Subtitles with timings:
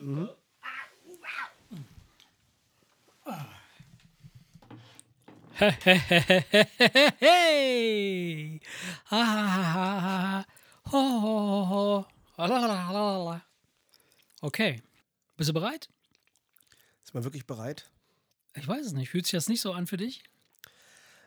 [0.00, 0.28] Mhm.
[7.20, 8.60] Hey!
[14.40, 14.82] Okay.
[15.36, 15.88] Bist du bereit?
[17.04, 17.90] Ist man wirklich bereit?
[18.54, 19.10] Ich weiß es nicht.
[19.10, 20.22] Fühlt sich das nicht so an für dich?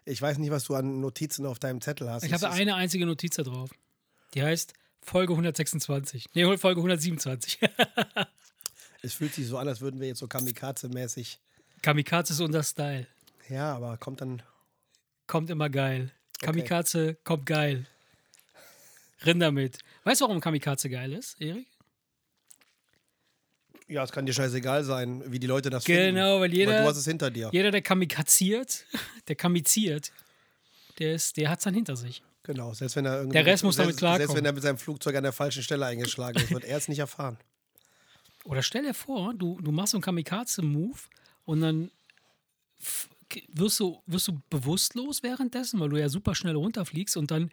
[0.06, 2.24] Ich weiß nicht, was du an Notizen auf deinem Zettel hast.
[2.24, 3.70] Ich habe eine einzige Notiz da drauf.
[4.34, 6.28] Die heißt Folge 126.
[6.34, 7.60] Nee, Folge 127.
[9.01, 11.39] Es fühlt sich so an, als würden wir jetzt so Kamikaze-mäßig.
[11.82, 13.07] Kamikaze ist unser Style.
[13.50, 14.42] Ja, aber kommt dann.
[15.28, 16.11] Kommt immer geil.
[16.42, 17.86] Kamikaze kommt geil.
[19.25, 19.79] Rinn damit.
[20.04, 21.68] Weißt du, warum Kamikaze geil ist, Erik?
[23.87, 26.15] Ja, es kann dir scheißegal sein, wie die Leute das finden.
[26.15, 27.50] Genau, weil jeder- du hast es hinter dir.
[27.51, 28.86] Jeder, der kamikaziert,
[29.28, 30.11] der kamiziert,
[31.00, 32.23] der, ist, der hat es dann hinter sich.
[32.44, 33.33] Genau, selbst wenn er irgendwie.
[33.33, 34.28] Der Rest muss damit selbst, klarkommen.
[34.28, 36.88] Selbst wenn er mit seinem Flugzeug an der falschen Stelle eingeschlagen ist, wird er es
[36.88, 37.38] nicht erfahren.
[38.44, 40.97] Oder stell dir vor, du, du machst so einen Kamikaze-Move
[41.45, 41.92] und dann
[43.50, 47.52] wirst du, wirst du bewusstlos währenddessen, weil du ja super schnell runterfliegst und dann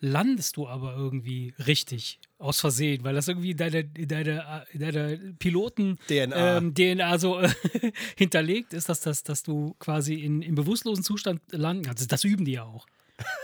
[0.00, 4.80] landest du aber irgendwie richtig aus Versehen, weil das irgendwie in deiner, in deiner, in
[4.80, 6.56] deiner Piloten DNA.
[6.56, 7.48] ähm, DNA so äh,
[8.16, 12.10] hinterlegt ist, dass, das, dass du quasi in, im bewusstlosen Zustand landen kannst.
[12.10, 12.86] Das üben die ja auch.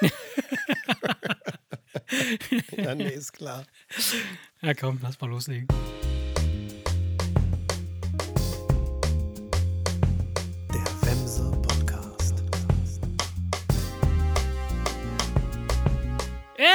[2.77, 3.67] Ja, nee, ist klar.
[4.63, 5.69] Ja, komm, lass mal loslegen.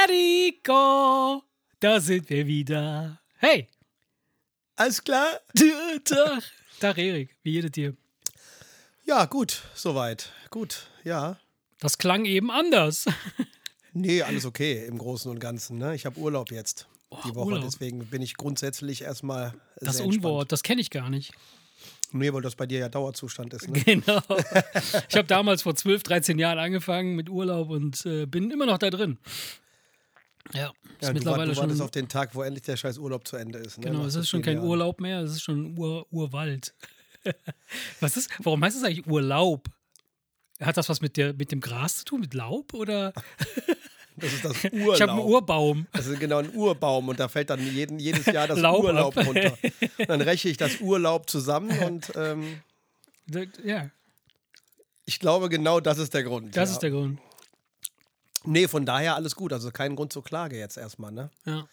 [0.08, 1.42] Eriko,
[1.80, 3.20] da sind wir wieder.
[3.36, 3.68] Hey,
[4.76, 5.26] Alles klar?
[6.04, 6.42] Tag.
[6.78, 7.96] Tag, Erik, wie jedes dir.
[9.06, 10.30] Ja, gut, soweit.
[10.50, 11.38] Gut, ja.
[11.80, 13.06] Das klang eben anders.
[13.96, 15.78] Nee, alles okay im Großen und Ganzen.
[15.78, 15.94] Ne?
[15.94, 16.88] Ich habe Urlaub jetzt.
[17.24, 17.62] die Woche, Urlaub.
[17.64, 19.54] deswegen bin ich grundsätzlich erstmal.
[19.76, 21.28] Das sehr Unwort, das kenne ich gar nicht.
[21.28, 21.64] Entspannt.
[22.14, 23.68] Nee, weil das bei dir ja Dauerzustand ist.
[23.68, 23.80] Ne?
[23.84, 24.20] Genau.
[25.08, 28.78] Ich habe damals vor 12, 13 Jahren angefangen mit Urlaub und äh, bin immer noch
[28.78, 29.18] da drin.
[30.52, 31.80] Ja, ist Ja, du, mittlerweile wart, du schon.
[31.82, 33.78] auf den Tag, wo endlich der scheiß Urlaub zu Ende ist.
[33.78, 33.84] Ne?
[33.86, 34.66] Genau, Nach es ist schon kein Jahren.
[34.68, 36.74] Urlaub mehr, es ist schon Ur Urwald.
[38.00, 39.68] Was ist, warum heißt es eigentlich Urlaub?
[40.60, 42.74] Hat das was mit, der, mit dem Gras zu tun, mit Laub?
[42.74, 43.12] Oder?
[44.16, 44.94] Das ist das Urlaub.
[44.94, 45.86] Ich habe einen Urbaum.
[45.92, 49.16] Das ist genau ein Urbaum und da fällt dann jeden, jedes Jahr das Laub Urlaub
[49.18, 49.26] ab.
[49.26, 49.58] runter.
[49.98, 52.60] Und dann räche ich das Urlaub zusammen und ähm,
[53.64, 53.90] Ja,
[55.04, 56.56] ich glaube, genau das ist der Grund.
[56.56, 56.74] das ja.
[56.74, 57.18] ist der Grund.
[58.46, 59.52] Nee, von daher alles gut.
[59.52, 61.12] Also kein Grund zur Klage jetzt erstmal.
[61.12, 61.30] Ne?
[61.44, 61.66] Ja.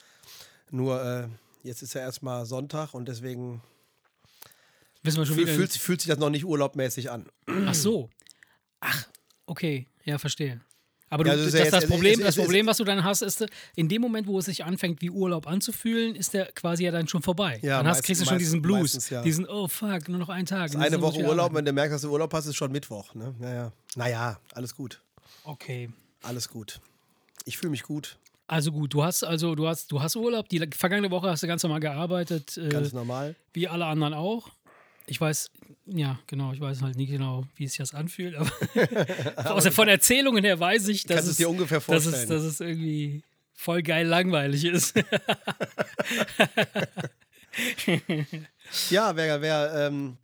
[0.69, 1.27] Nur äh,
[1.63, 3.61] jetzt ist ja erstmal Sonntag und deswegen
[5.03, 5.53] Wissen wir schon wieder.
[5.53, 7.25] fühlt, fühlt sich das noch nicht urlaubmäßig an.
[7.65, 8.09] Ach so.
[8.79, 9.07] Ach,
[9.45, 9.87] okay.
[10.03, 10.61] Ja, verstehe.
[11.09, 13.45] Aber du, Ja, das das, das, Problem, das Problem, was du dann hast, ist,
[13.75, 17.07] in dem Moment, wo es sich anfängt, wie Urlaub anzufühlen, ist der quasi ja dann
[17.09, 17.59] schon vorbei.
[17.61, 18.93] Ja, dann hast, kriegst du schon diesen Blues.
[18.93, 19.21] meistens, ja.
[19.21, 20.73] Diesen, oh fuck, nur noch einen Tag.
[20.73, 21.55] Eine Woche Urlaub, arbeiten.
[21.55, 23.13] wenn du merkst, dass du Urlaub hast, ist schon Mittwoch.
[23.13, 23.35] Ne?
[23.39, 23.73] Naja.
[23.97, 25.01] naja, alles gut.
[25.43, 25.89] Okay.
[26.21, 26.79] Alles gut.
[27.45, 28.17] Ich fühle mich gut.
[28.47, 30.49] Also gut, du hast also du hast du hast Urlaub.
[30.49, 33.35] Die vergangene Woche hast du ganz normal gearbeitet, äh, Ganz normal.
[33.53, 34.49] wie alle anderen auch.
[35.07, 35.51] Ich weiß,
[35.87, 38.51] ja, genau, ich weiß halt nie genau, wie es sich das anfühlt, aber
[39.55, 42.15] also von Erzählungen her weiß ich, dass es dir ungefähr dass vorstellen.
[42.15, 44.93] es, dass es irgendwie voll geil langweilig ist.
[48.89, 50.17] Ja, wer, wer ähm,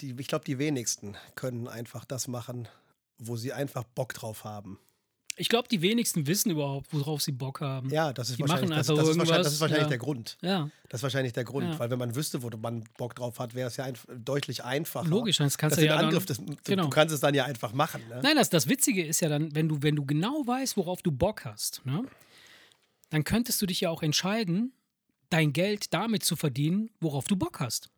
[0.00, 2.68] die, ich glaube, die wenigsten können einfach das machen,
[3.26, 4.78] wo sie einfach Bock drauf haben.
[5.36, 7.88] Ich glaube, die wenigsten wissen überhaupt, worauf sie Bock haben.
[7.88, 9.88] Ja, das ist Die wahrscheinlich, das, einfach das ist wahrscheinlich, das ist wahrscheinlich ja.
[9.88, 10.36] der Grund.
[10.42, 11.78] Ja, Das ist wahrscheinlich der Grund, Ja.
[11.78, 15.08] weil wenn man wüsste, wo man Bock drauf hat, wäre es ja einf deutlich einfacher.
[15.08, 16.82] logisch, das kannst du ja ein dann, Angriff, das, genau.
[16.84, 18.02] du kannst es dann ja einfach machen.
[18.10, 18.20] Ne?
[18.22, 21.10] Nein, das, das Witzige ist ja dann, wenn du, wenn du genau weißt, worauf du
[21.10, 22.04] Bock hast, ne,
[23.08, 24.74] dann könntest du dich ja auch entscheiden,
[25.30, 27.88] dein Geld damit zu verdienen, worauf du Bock hast.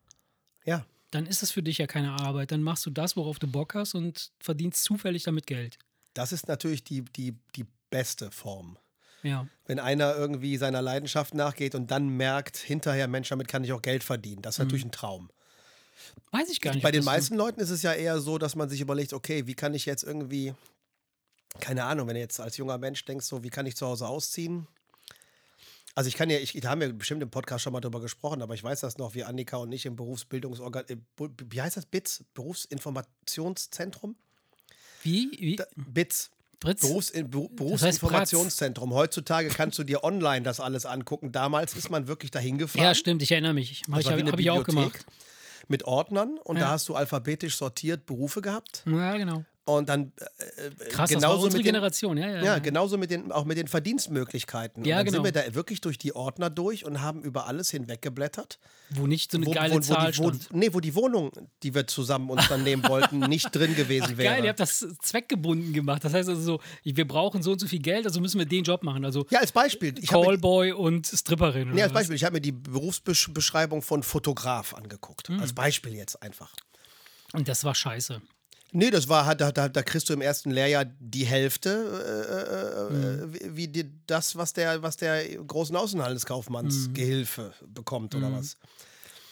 [0.64, 2.50] Ja, Dann ist es für dich ja keine Arbeit.
[2.50, 5.78] Dann machst du das, worauf du Bock hast und verdienst zufällig damit Geld.
[6.14, 8.78] das ist natürlich die, die, die beste Form.
[9.22, 9.48] Ja.
[9.66, 13.82] Wenn einer irgendwie seiner Leidenschaft nachgeht und dann merkt, hinterher, Mensch, damit kann ich auch
[13.82, 14.42] Geld verdienen.
[14.42, 14.64] Das ist Mhm.
[14.66, 15.30] natürlich ein Traum.
[16.30, 16.82] Weiß ich gar nicht.
[16.82, 19.54] Bei den meisten Leuten ist es ja eher so, dass man sich überlegt, okay, wie
[19.54, 20.52] kann ich jetzt irgendwie,
[21.60, 24.06] keine Ahnung, wenn du jetzt als junger Mensch denkst, so, wie kann ich zu Hause
[24.08, 24.66] ausziehen?
[25.96, 28.42] Also ich kann ja, ich, da haben wir bestimmt im Podcast schon mal drüber gesprochen,
[28.42, 30.96] aber ich weiß das noch, wie Annika und ich im Berufsbildungsorgan, äh,
[31.50, 34.16] wie heißt das, BITS, Berufsinformationszentrum?
[35.02, 35.30] Wie?
[35.38, 35.56] Wie?
[35.56, 36.30] Da, BITS,
[36.60, 36.80] Fritz?
[36.80, 38.92] Berufs in, Beru- heißt Berufsinformationszentrum.
[38.94, 41.30] Heutzutage kannst du dir online das alles angucken.
[41.30, 42.84] Damals ist man wirklich dahin gefahren.
[42.84, 43.82] ja, stimmt, ich erinnere mich.
[43.86, 45.04] Hab Das ich, habe ich auch gemacht.
[45.68, 46.64] Mit Ordnern und Ja.
[46.64, 48.82] da hast du alphabetisch sortiert Berufe gehabt.
[48.86, 49.44] Ja, genau.
[49.66, 52.44] Und dann äh, äh, Krass, genauso unsere mit den, Generation, ja, ja.
[52.44, 54.84] ja, genauso mit den, auch mit den Verdienstmöglichkeiten.
[54.84, 55.24] Ja, und dann genau.
[55.24, 58.58] sind wir da wirklich durch die Ordner durch und haben über alles hinweggeblättert.
[58.90, 60.52] Wo nicht so eine wo, geile wo, wo, Zahl die, wo, stand.
[60.52, 61.32] nee, wo die Wohnung,
[61.62, 64.34] die wir zusammen uns dann nehmen wollten, nicht drin gewesen Ach, wäre.
[64.34, 66.04] geil, ihr habt das zweckgebunden gemacht.
[66.04, 68.64] Das heißt also so, wir brauchen so und so viel Geld, also müssen wir den
[68.64, 69.06] Job machen.
[69.06, 69.94] Also ja, als Beispiel.
[69.94, 71.70] Hab mir, Callboy und Stripperin.
[71.70, 71.94] nee, als?
[71.94, 72.16] Beispiel.
[72.16, 75.28] Ich habe mir die Berufsbeschreibung von Fotograf angeguckt.
[75.28, 75.40] Hm.
[75.40, 76.52] Als Beispiel jetzt einfach.
[77.32, 78.20] Und das war scheiße.
[78.76, 83.20] Nee, das war, da, da, da kriegst du im ersten Lehrjahr die Hälfte, äh, Hm.
[83.20, 86.94] äh, wie, wie die, das, was der, was der großen Außenhandelskaufmanns Hm.
[86.94, 88.56] Gehilfe bekommt oder was.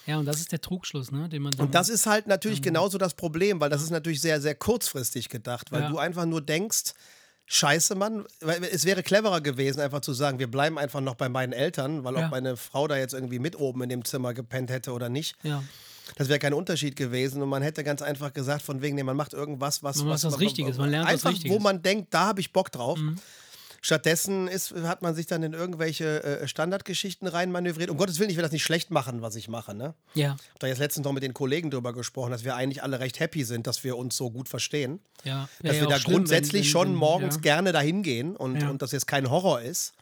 [0.07, 1.55] Ja, und das ist der Trugschluss, ne, den man.
[1.59, 5.29] Und das ist halt natürlich genauso das Problem, weil das ist natürlich sehr, sehr kurzfristig
[5.29, 5.91] gedacht, weil Ja.
[5.91, 6.93] du einfach nur denkst,
[7.47, 11.29] Scheiße, Mann, weil es wäre cleverer gewesen, einfach zu sagen, wir bleiben einfach noch bei
[11.29, 12.27] meinen Eltern, weil Ja.
[12.27, 15.35] ob meine Frau da jetzt irgendwie mit oben in dem Zimmer gepennt hätte oder nicht,
[15.43, 15.63] ja.
[16.17, 17.43] Das wäre kein Unterschied gewesen.
[17.43, 20.25] Und man hätte ganz einfach gesagt, von wegen, nee, man macht irgendwas, was, Man macht
[20.25, 21.51] was Richtiges, man lernt was einfach, Richtiges.
[21.51, 21.55] Mhm.
[21.59, 22.99] wo man denkt, da habe ich Bock drauf.
[23.85, 27.91] Stattdessen ist, hat man sich dann in irgendwelche äh, Standardgeschichten reinmanövriert.
[27.91, 29.75] Um Gottes Willen, ich will das nicht schlecht machen, was ich mache.
[29.75, 29.95] Ne?
[30.15, 32.85] Ja, Ich habe da jetzt letztens noch mit den Kollegen drüber gesprochen, dass wir eigentlich
[32.85, 35.01] alle recht happy sind, dass wir uns so gut verstehen.
[35.25, 35.49] ja.
[35.63, 37.41] Dass ja, wir auch da schlimm, grundsätzlich wenn, wenn, schon morgens Ja.
[37.41, 38.67] gerne dahin gehen und, Ja.
[38.67, 38.71] Mhm.
[38.71, 39.95] und das jetzt kein Horror ist.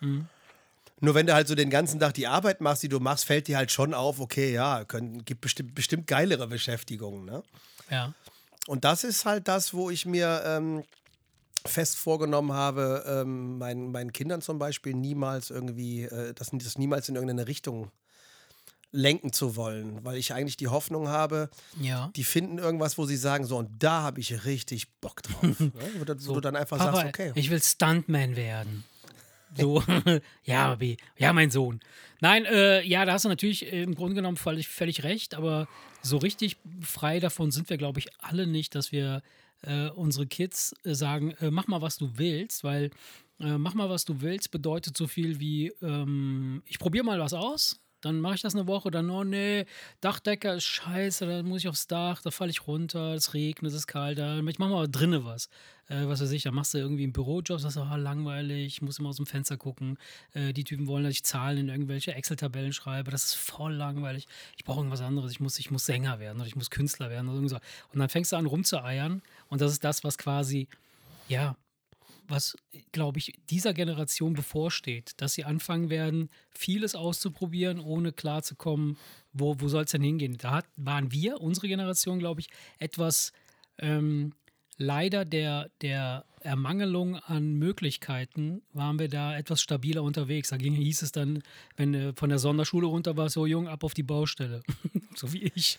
[1.00, 3.48] Nur wenn du halt so den ganzen Tag die Arbeit machst, die du machst, fällt
[3.48, 7.24] dir halt schon auf, okay, ja, können, gibt bestimmt, bestimmt geilere Beschäftigungen.
[7.24, 7.42] Ne?
[7.90, 8.14] ja.
[8.66, 10.84] Und das ist halt das, wo ich mir ähm,
[11.66, 17.08] fest vorgenommen habe, ähm, meinen, meinen Kindern zum Beispiel niemals irgendwie, äh, das, das niemals
[17.08, 17.90] in irgendeine Richtung
[18.92, 21.48] lenken zu wollen, weil ich eigentlich die Hoffnung habe,
[21.80, 22.10] Ja.
[22.16, 25.42] die finden irgendwas, wo sie sagen, so, und da habe ich richtig Bock drauf.
[25.60, 25.72] ne?
[25.98, 27.32] wo, du, wo du dann einfach Papa, sagst, okay.
[27.34, 28.84] ich will Stuntman werden.
[29.56, 29.82] So,
[30.44, 31.80] ja, Baby, ja, mein Sohn.
[32.20, 35.68] Nein, äh, ja, da hast du natürlich äh, im Grunde genommen völlig, völlig recht, aber
[36.02, 39.22] so richtig frei davon sind wir, glaube ich, alle nicht, dass wir
[39.62, 42.90] äh, unsere Kids äh, sagen, äh, mach mal, was du willst, weil
[43.40, 47.32] äh, mach mal, was du willst bedeutet so viel wie, ähm, ich probiere mal was
[47.32, 49.66] aus, dann mache ich das eine Woche, dann, oh nee,
[50.00, 53.76] Dachdecker ist scheiße, dann muss ich aufs Dach, da falle ich runter, es regnet, es
[53.76, 55.48] ist kalt, dann, ich mache mal drinnen was.
[55.88, 58.82] Äh, was weiß ich, dann machst du irgendwie einen Bürojob, sagst du, ah, langweilig, ich
[58.82, 59.98] muss immer aus dem Fenster gucken.
[60.32, 64.26] Äh, die Typen wollen, dass ich Zahlen in irgendwelche Excel-Tabellen schreibe, das ist voll langweilig.
[64.56, 67.28] Ich brauche irgendwas anderes, ich muss, ich muss Sänger werden oder ich muss Künstler werden
[67.28, 67.60] oder irgendwas.
[67.92, 70.68] Und dann fängst du an rumzueiern und das ist das, was quasi,
[71.28, 71.56] ja,
[72.30, 72.56] was,
[72.92, 78.96] glaube ich, dieser Generation bevorsteht, dass sie anfangen werden, vieles auszuprobieren, ohne klarzukommen,
[79.32, 80.36] wo, wo soll es denn hingehen.
[80.38, 82.48] Da hat, waren wir, unsere Generation, glaube ich,
[82.78, 83.32] etwas
[83.78, 84.32] ähm,
[84.80, 90.48] leider der, der Ermangelung an Möglichkeiten waren wir da etwas stabiler unterwegs.
[90.48, 91.42] Da ging, hieß es dann,
[91.76, 94.62] wenn du von der Sonderschule runter warst, so jung, ab auf die Baustelle.
[95.14, 95.78] so wie ich.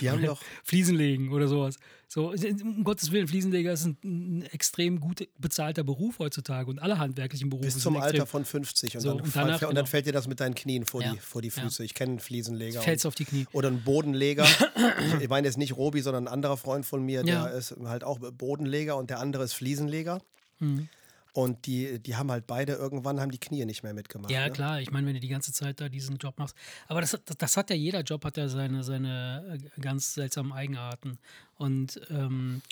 [0.00, 1.76] Die haben doch, Fliesen legen oder sowas.
[2.08, 2.32] So,
[2.62, 7.50] um Gottes Willen, Fliesenleger ist ein, ein extrem gut bezahlter Beruf heutzutage und alle handwerklichen
[7.50, 7.96] Berufe bis zum.
[7.96, 9.86] Alter von 50 und, So, dann, und danach, und dann genau.
[9.86, 11.12] fällt dir das mit deinen Knien vor, Ja.
[11.12, 11.62] die, vor die Ja.
[11.64, 11.82] Füße.
[11.84, 12.80] Ich kenne einen Fliesenleger.
[12.80, 13.46] Fällst auf die Knie.
[13.52, 14.46] Oder ein Bodenleger.
[15.20, 17.46] ich meine jetzt nicht Robi, sondern ein anderer Freund von mir, der Ja.
[17.46, 20.22] ist halt auch Bodenleger und der andere ist Fliesenleger.
[20.60, 20.88] Mhm.
[21.36, 24.30] Und die, die haben halt beide irgendwann haben die Knie nicht mehr mitgemacht.
[24.30, 24.52] Ja, ne?
[24.52, 26.56] klar, ich meine, wenn du die ganze Zeit da diesen Job machst.
[26.88, 30.54] Aber das, das, das hat ja jeder Job, hat ja seine, seine äh, ganz seltsamen
[30.54, 31.18] Eigenarten.
[31.56, 32.62] Und ähm,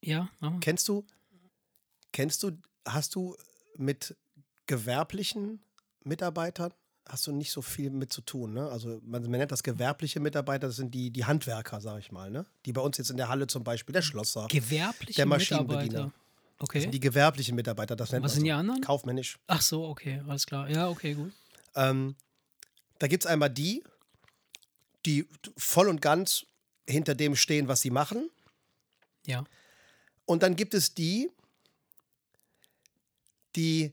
[0.00, 0.28] ja.
[0.60, 1.04] Kennst du,
[2.12, 2.52] kennst du,
[2.86, 3.36] hast du
[3.76, 4.16] mit
[4.66, 5.60] gewerblichen
[6.04, 6.72] Mitarbeitern,
[7.08, 8.68] hast du nicht so viel mit zu tun, ne?
[8.68, 12.30] Also man, man nennt das gewerbliche Mitarbeiter, das sind die, die Handwerker, sag ich mal,
[12.30, 12.46] ne?
[12.66, 15.82] Die bei uns jetzt in der Halle zum Beispiel, der Schlosser, gewerbliche der Maschinenbediener.
[15.82, 16.23] Mitarbeiter.
[16.58, 16.80] Das Okay.
[16.80, 18.44] sind die gewerblichen Mitarbeiter, das nennt Was man sind so.
[18.46, 18.80] die anderen?
[18.80, 19.38] Kaufmännisch.
[19.48, 20.68] Ach so, okay, alles klar.
[20.70, 21.32] Ja, okay, gut.
[21.74, 22.14] Ähm,
[22.98, 23.82] da gibt es einmal die,
[25.04, 26.46] die voll und ganz
[26.88, 28.30] hinter dem stehen, was sie machen.
[29.26, 29.44] Ja.
[30.26, 31.28] Und dann gibt es die,
[33.56, 33.92] die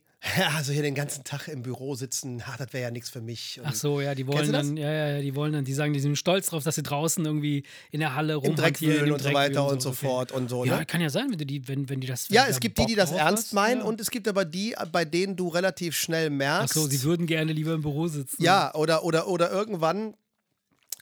[0.56, 3.60] also hier den ganzen Tag im Büro sitzen, ha, das wäre ja nichts für mich.
[3.60, 5.94] Und Ach so, ja, die wollen dann, ja, ja, ja, die wollen dann, die sagen,
[5.94, 9.08] die sind stolz drauf, dass sie draußen irgendwie in der Halle Im Dreck rumhantieren, wühlen
[9.08, 10.06] im und so weiter und so okay.
[10.06, 10.64] fort und so.
[10.64, 10.86] Ja, Ne?
[10.86, 12.30] kann ja sein, wenn, du die, wenn, wenn die das.
[12.30, 13.86] Ja, es gibt die, die Bock das ernst hast, meinen ja.
[13.86, 16.74] und es gibt aber die, bei denen du relativ schnell Ach merkst.
[16.76, 18.44] so, sie würden gerne lieber im Büro sitzen.
[18.44, 20.14] Ja, oder, oder, oder irgendwann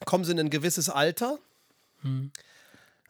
[0.06, 1.38] kommen sie in ein gewisses Alter.
[2.00, 2.32] Hm.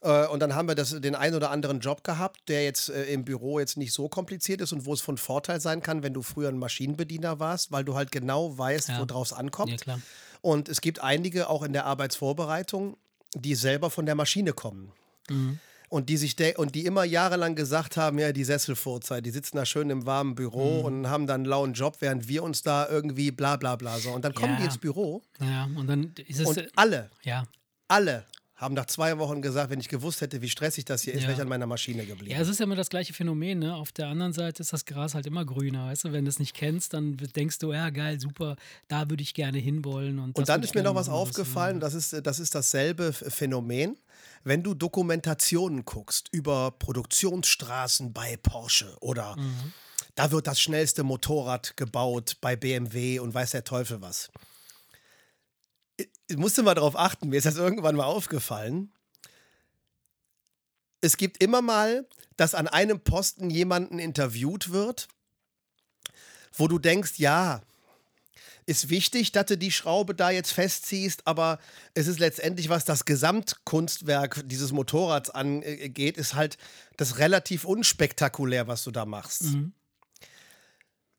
[0.02, 3.04] Äh, Und dann haben wir das, den einen oder anderen Job gehabt, der jetzt äh,
[3.12, 6.14] im Büro jetzt nicht so kompliziert ist und wo es von Vorteil sein kann, wenn
[6.14, 9.00] du früher ein Maschinenbediener warst, weil du halt genau weißt, Ja.
[9.07, 9.71] worauf es ankommt.
[9.73, 10.00] Ja, klar.
[10.40, 12.97] Und es gibt einige auch in der Arbeitsvorbereitung,
[13.35, 14.92] die selber von der Maschine kommen.
[15.28, 15.59] Mhm.
[15.90, 19.66] Und die sich und die immer jahrelang gesagt haben, ja, die Sesselfurzer, die sitzen da
[19.66, 20.35] schön im warmen Mhm.
[20.37, 23.99] Büro und haben dann einen lauen Job, während wir uns da irgendwie bla bla bla
[23.99, 24.11] so.
[24.12, 24.69] Und dann kommen die Ja.
[24.69, 26.47] ins Büro Ja, und dann ist es.
[26.47, 27.42] und alle, ja,
[27.88, 28.25] alle
[28.61, 31.29] haben nach zwei Wochen gesagt, wenn ich gewusst hätte, wie stressig das hier ist, Ja.
[31.29, 32.31] wäre ich an meiner Maschine geblieben.
[32.33, 33.75] Ja, es ist ja immer das gleiche Phänomen, ne?
[33.75, 36.12] Auf der anderen Seite ist das Gras halt immer grüner, weißt du?
[36.12, 38.57] Wenn du es nicht kennst, dann denkst du, ja, geil, super,
[38.88, 40.19] da würde ich gerne hinwollen.
[40.19, 43.97] Und, Und dann ist mir noch was aufgefallen, das ist, das ist dasselbe Phänomen.
[44.45, 49.73] Wenn du Dokumentationen guckst über Produktionsstraßen bei Porsche oder Mhm.
[50.17, 54.31] da wird das schnellste Motorrad gebaut bei BMW und weiß der Teufel was.
[56.37, 58.93] Musste mal darauf achten, mir ist das irgendwann mal aufgefallen.
[61.01, 62.07] Es gibt immer mal,
[62.37, 65.09] dass an einem Posten jemanden interviewt wird,
[66.53, 67.63] wo du denkst, ja,
[68.67, 71.59] ist wichtig, dass du die Schraube da jetzt festziehst, aber
[71.95, 76.57] es ist letztendlich, was das Gesamtkunstwerk dieses Motorrads angeht, ist halt
[76.97, 79.45] das relativ unspektakulär, was du da machst.
[79.45, 79.73] Mhm.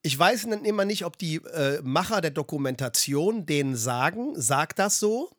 [0.04, 5.00] Ich weiß dann immer nicht, ob die äh, Macher der Dokumentation denen sagen, sag das
[5.00, 5.30] so,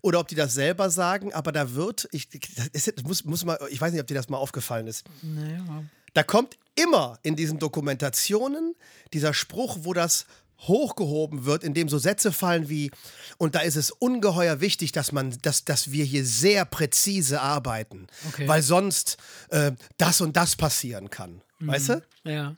[0.00, 2.28] oder ob die das selber sagen, aber da wird, ich,
[2.72, 5.04] ist, muss, muss mal, ich weiß nicht, ob dir das mal aufgefallen ist.
[5.22, 8.74] Naja, Da kommt immer in diesen Dokumentationen
[9.12, 10.26] dieser Spruch, wo das
[10.68, 12.92] hochgehoben wird, in dem so Sätze fallen wie,
[13.38, 18.06] und da ist es ungeheuer wichtig, dass man, dass, dass wir hier sehr präzise arbeiten,
[18.28, 18.46] Okay.
[18.46, 19.16] weil sonst
[19.50, 21.42] äh, das und das passieren kann.
[21.58, 22.02] Weißt du?
[22.24, 22.54] ja.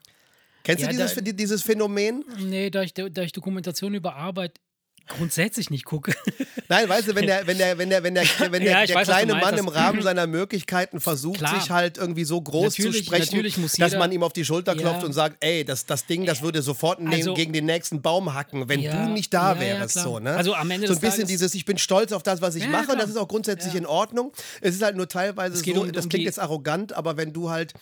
[0.64, 2.24] Kennst Ja, du dieses, da- dieses Phänomen?
[2.38, 4.58] Nee, da ich, da ich Dokumentation über Arbeit
[5.06, 6.14] grundsätzlich nicht gucke.
[6.70, 8.96] Nein, weißt du, wenn der, wenn der, wenn der, wenn der, wenn der, Ja, der
[8.96, 11.60] weiß, kleine Mann im Rahmen seiner Möglichkeiten versucht, Klar.
[11.60, 15.00] sich halt irgendwie so groß Natürlich- zu sprechen, dass man ihm auf die Schulter klopft
[15.02, 15.06] Ja.
[15.06, 18.66] und sagt, ey, das, das Ding, das würde sofort Also- gegen den nächsten Baum hacken,
[18.70, 19.98] wenn Ja, du nicht da wärst.
[19.98, 20.30] so, ne?
[20.34, 22.66] Also am Ende so ein bisschen Tages- dieses, ich bin stolz auf das, was ich
[22.66, 22.96] mache, klar.
[22.96, 24.32] das ist auch grundsätzlich in Ordnung.
[24.62, 27.50] Es ist halt nur teilweise so, um- das um klingt jetzt arrogant, aber wenn du
[27.50, 27.74] halt,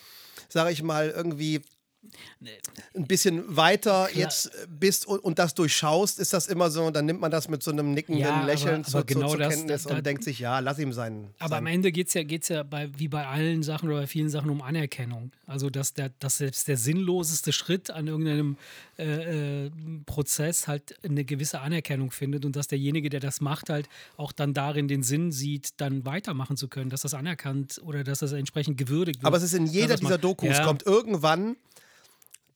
[0.49, 1.61] sag ich mal, irgendwie
[2.95, 7.21] ein bisschen weiter jetzt bist und, und das durchschaust, ist das immer so, dann nimmt
[7.21, 9.55] man das mit so einem nickenden Ja, aber- Lächeln aber zur, genau zur, zur das-
[9.55, 11.29] Kenntnis da- da- und denkt sich, ja, lass ihm sein.
[11.39, 11.75] Aber am sein.
[11.75, 14.51] Ende geht es ja, geht's ja bei, wie bei allen Sachen oder bei vielen Sachen
[14.51, 15.31] um Anerkennung.
[15.47, 18.57] Also, dass, der, dass selbst der sinnloseste Schritt an irgendeinem
[18.99, 19.71] äh, äh,
[20.07, 24.55] Prozess halt eine gewisse Anerkennung findet und dass derjenige, der das macht, halt auch dann
[24.55, 28.77] darin den Sinn sieht, dann weitermachen zu können, dass das anerkannt oder dass das entsprechend
[28.79, 29.27] gewürdigt wird.
[29.27, 30.65] Aber es ist in jeder dieser Dokus, Ja.
[30.65, 31.57] kommt irgendwann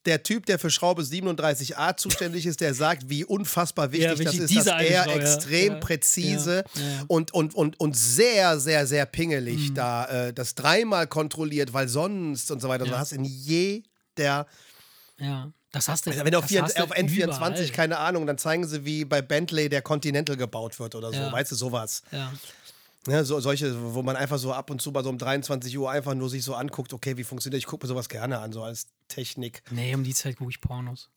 [0.06, 4.18] der Typ, der für Schraube 37a zuständig ist, der sagt, wie unfassbar wichtig, Ja, das
[4.20, 6.82] wichtig, ist, diese dass er Schraube, extrem Ja, präzise ja.
[7.08, 9.74] Und, und, und, und sehr, sehr, sehr pingelig Mhm.
[9.74, 12.84] da äh, das dreimal kontrolliert, weil sonst und so weiter.
[12.84, 12.92] Ja.
[12.92, 14.46] Du hast in jeder
[15.18, 16.10] ja, das hast du.
[16.10, 17.68] Also wenn du auf, das vier, auf N24, überall.
[17.68, 21.18] keine Ahnung, dann zeigen sie, wie bei Bentley der Continental gebaut wird oder so.
[21.32, 22.02] Weißt du, sowas.
[22.12, 22.32] Ja.
[23.06, 25.90] Ne, so, solche, wo man einfach so ab und zu bei so um 23 Uhr
[25.90, 28.62] einfach nur sich so anguckt, okay, wie funktioniert, ich gucke mir sowas gerne an, so
[28.62, 29.62] als Technik.
[29.70, 31.10] Nee, um die Zeit gucke ich Pornos.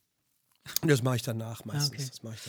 [0.83, 1.89] Das mache ich danach meistens.
[1.89, 2.07] okay.
[2.09, 2.41] Das mache ich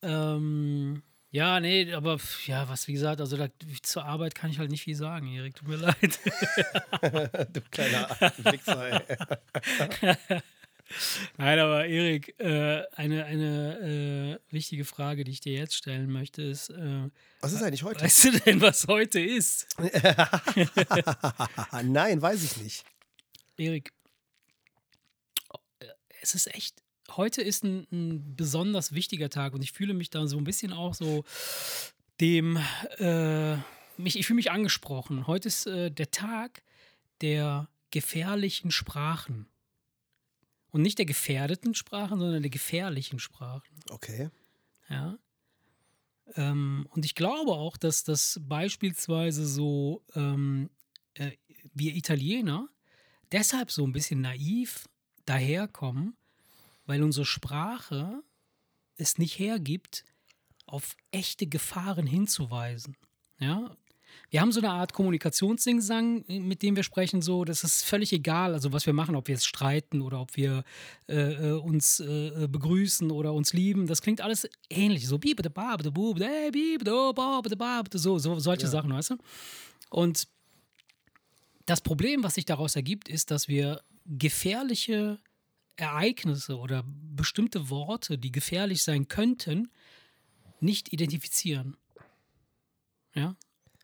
[0.00, 0.36] danach.
[0.36, 3.48] Ähm, ja, nee, aber ja, was wie gesagt, also da,
[3.82, 6.18] zur Arbeit kann ich halt nicht viel sagen, Erik, tut mir leid.
[7.52, 8.08] du kleiner
[8.38, 10.40] Wichser, ey.
[11.36, 16.42] Nein, aber Erik, äh, eine, eine äh, wichtige Frage, die ich dir jetzt stellen möchte,
[16.42, 17.08] ist, äh,
[17.40, 18.04] Was ist eigentlich heute?
[18.04, 19.66] weißt du denn, was heute ist?
[21.82, 22.84] Nein, weiß ich nicht.
[23.56, 23.92] Erik,
[26.22, 30.26] es ist echt, heute ist ein, ein besonders wichtiger Tag und ich fühle mich da
[30.26, 31.24] so ein bisschen auch so
[32.20, 32.58] dem,
[32.98, 33.56] äh,
[33.96, 35.26] mich, ich fühle mich angesprochen.
[35.26, 36.62] Heute ist äh, der Tag
[37.20, 39.46] der gefährlichen Sprachen.
[40.70, 43.74] Und nicht der gefährdeten Sprachen, sondern der gefährlichen Sprachen.
[43.90, 44.30] Okay.
[44.88, 45.18] Ja.
[46.34, 50.70] Ähm, und ich glaube auch, dass das beispielsweise so ähm,
[51.14, 51.32] äh,
[51.74, 52.68] wir Italiener
[53.32, 54.88] deshalb so ein bisschen naiv
[55.24, 56.16] daherkommen,
[56.86, 58.22] weil unsere Sprache
[58.96, 60.04] es nicht hergibt,
[60.66, 62.96] auf echte Gefahren hinzuweisen.
[63.38, 63.76] Ja.
[64.30, 68.52] Wir haben so eine Art Kommunikationsdingsang, mit dem wir sprechen, so, das ist völlig egal,
[68.54, 70.64] also was wir machen, ob wir jetzt streiten oder ob wir
[71.08, 75.18] äh, äh, uns äh, begrüßen oder uns lieben, das klingt alles ähnlich, so
[77.98, 78.70] so, so solche Ja.
[78.70, 79.16] Sachen, weißt du?
[79.90, 80.28] Und
[81.66, 85.18] das Problem, was sich daraus ergibt, ist, dass wir gefährliche
[85.76, 86.84] Ereignisse oder
[87.14, 89.70] bestimmte Worte, die gefährlich sein könnten,
[90.60, 91.76] nicht identifizieren.
[93.14, 93.36] Ja?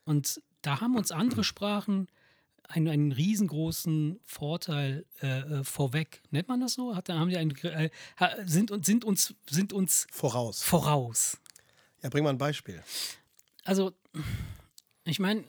[0.04, 2.08] Und da haben uns andere Sprachen
[2.68, 6.23] einen, einen riesengroßen Vorteil äh, äh, vorweg.
[6.30, 6.94] Nennt man das so?
[6.96, 7.90] Hat, haben die einen, äh,
[8.46, 10.62] sind, uns- sind, uns, sind uns Voraus.
[10.62, 11.38] voraus.
[12.02, 12.82] Ja, bring mal ein Beispiel.
[13.64, 13.92] Also,
[15.04, 15.44] ich meine,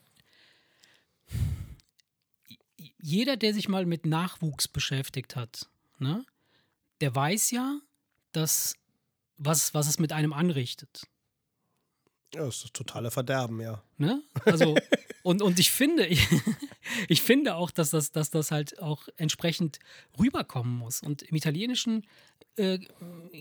[3.01, 5.69] jeder, der sich mal mit Nachwuchs beschäftigt hat,
[5.99, 6.25] ne,
[7.01, 7.79] der weiß ja,
[8.31, 8.75] dass
[9.37, 11.07] was, was es mit einem anrichtet.
[12.35, 13.81] Ja, das ist das totale Verderben, ja.
[13.97, 14.21] Ne?
[14.45, 14.75] Also,
[15.23, 16.27] und, und ich finde, ich,
[17.07, 19.79] ich finde auch, dass das, dass das halt auch entsprechend
[20.19, 21.01] rüberkommen muss.
[21.01, 22.05] Und im Italienischen,
[22.57, 22.79] äh,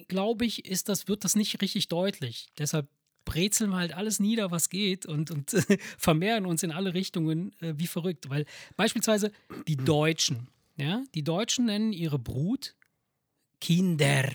[0.09, 2.49] glaube ich, ist das, wird das nicht richtig deutlich.
[2.59, 2.89] Deshalb
[3.25, 5.51] brezeln wir halt alles nieder, was geht und, und
[5.99, 8.29] vermehren uns in alle Richtungen äh, wie verrückt.
[8.31, 8.47] Weil
[8.77, 9.33] beispielsweise
[9.67, 12.75] die Deutschen, ja, die Deutschen nennen ihre Brut
[13.61, 14.31] Kinder.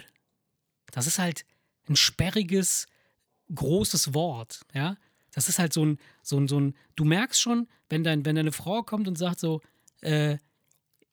[0.91, 1.45] Das ist halt
[1.87, 2.87] ein sperriges,
[3.53, 4.97] großes Wort, ja.
[5.33, 8.35] Das ist halt so ein, so ein, so ein, du merkst schon, wenn, dein, wenn
[8.35, 9.61] deine Frau kommt und sagt so,
[10.01, 10.37] äh,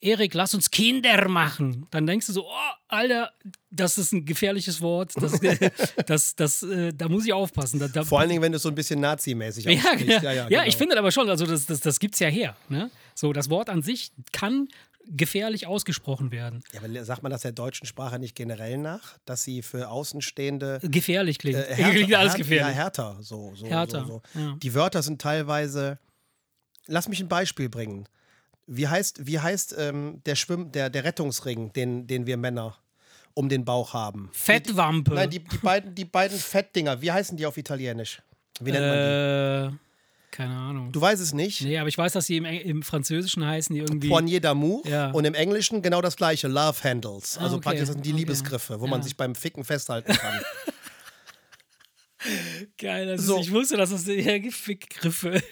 [0.00, 1.86] Erik, lass uns Kinder machen.
[1.90, 3.32] Dann denkst du so, oh, Alter,
[3.70, 5.12] das ist ein gefährliches Wort.
[5.16, 5.40] Das,
[6.06, 7.80] das, das, äh, da muss ich aufpassen.
[7.80, 10.48] Da, da, Vor allen Dingen, wenn du es so ein bisschen nazimäßig ja, ja, ja,
[10.48, 12.56] ja, ich finde aber schon, also das, das, das gibt es ja her.
[12.68, 12.90] Ne?
[13.14, 14.68] So, das Wort an sich kann
[15.08, 16.62] gefährlich ausgesprochen werden.
[16.72, 20.80] Ja, aber sagt man das der deutschen Sprache nicht generell nach, dass sie für Außenstehende
[20.82, 21.56] Gefährlich klingt.
[21.58, 22.74] äh, härter, klingt alles gefährlich.
[22.76, 23.16] Ja, härter.
[23.20, 24.40] So, so, Härter, So, so.
[24.40, 24.56] ja.
[24.62, 25.98] Die Wörter sind teilweise.
[26.86, 28.08] Lass mich ein Beispiel bringen.
[28.66, 32.76] Wie heißt, wie heißt ähm, der Schwimm, der, der Rettungsring, den, den wir Männer
[33.34, 34.28] um den Bauch haben?
[34.32, 35.14] Fettwampe.
[35.14, 38.22] Nein, die, die, beiden, die beiden Fettdinger, wie heißen die auf Italienisch?
[38.60, 39.76] Wie nennt man die?
[39.76, 39.85] äh,
[40.36, 40.92] keine Ahnung.
[40.92, 41.62] Du weißt es nicht.
[41.62, 44.08] Nee, aber ich weiß, dass die im, im Französischen heißen, die irgendwie.
[44.10, 45.10] Poignée d'amour Ja.
[45.12, 47.38] und im Englischen genau das gleiche, Love Handles.
[47.38, 48.18] Ah, Also okay, praktisch das sind die okay.
[48.20, 49.04] Liebesgriffe, wo man Ja.
[49.04, 50.40] sich beim Ficken festhalten kann.
[52.78, 53.38] Geil, das So.
[53.40, 55.42] ich wusste, dass das ja, Fickgriffe.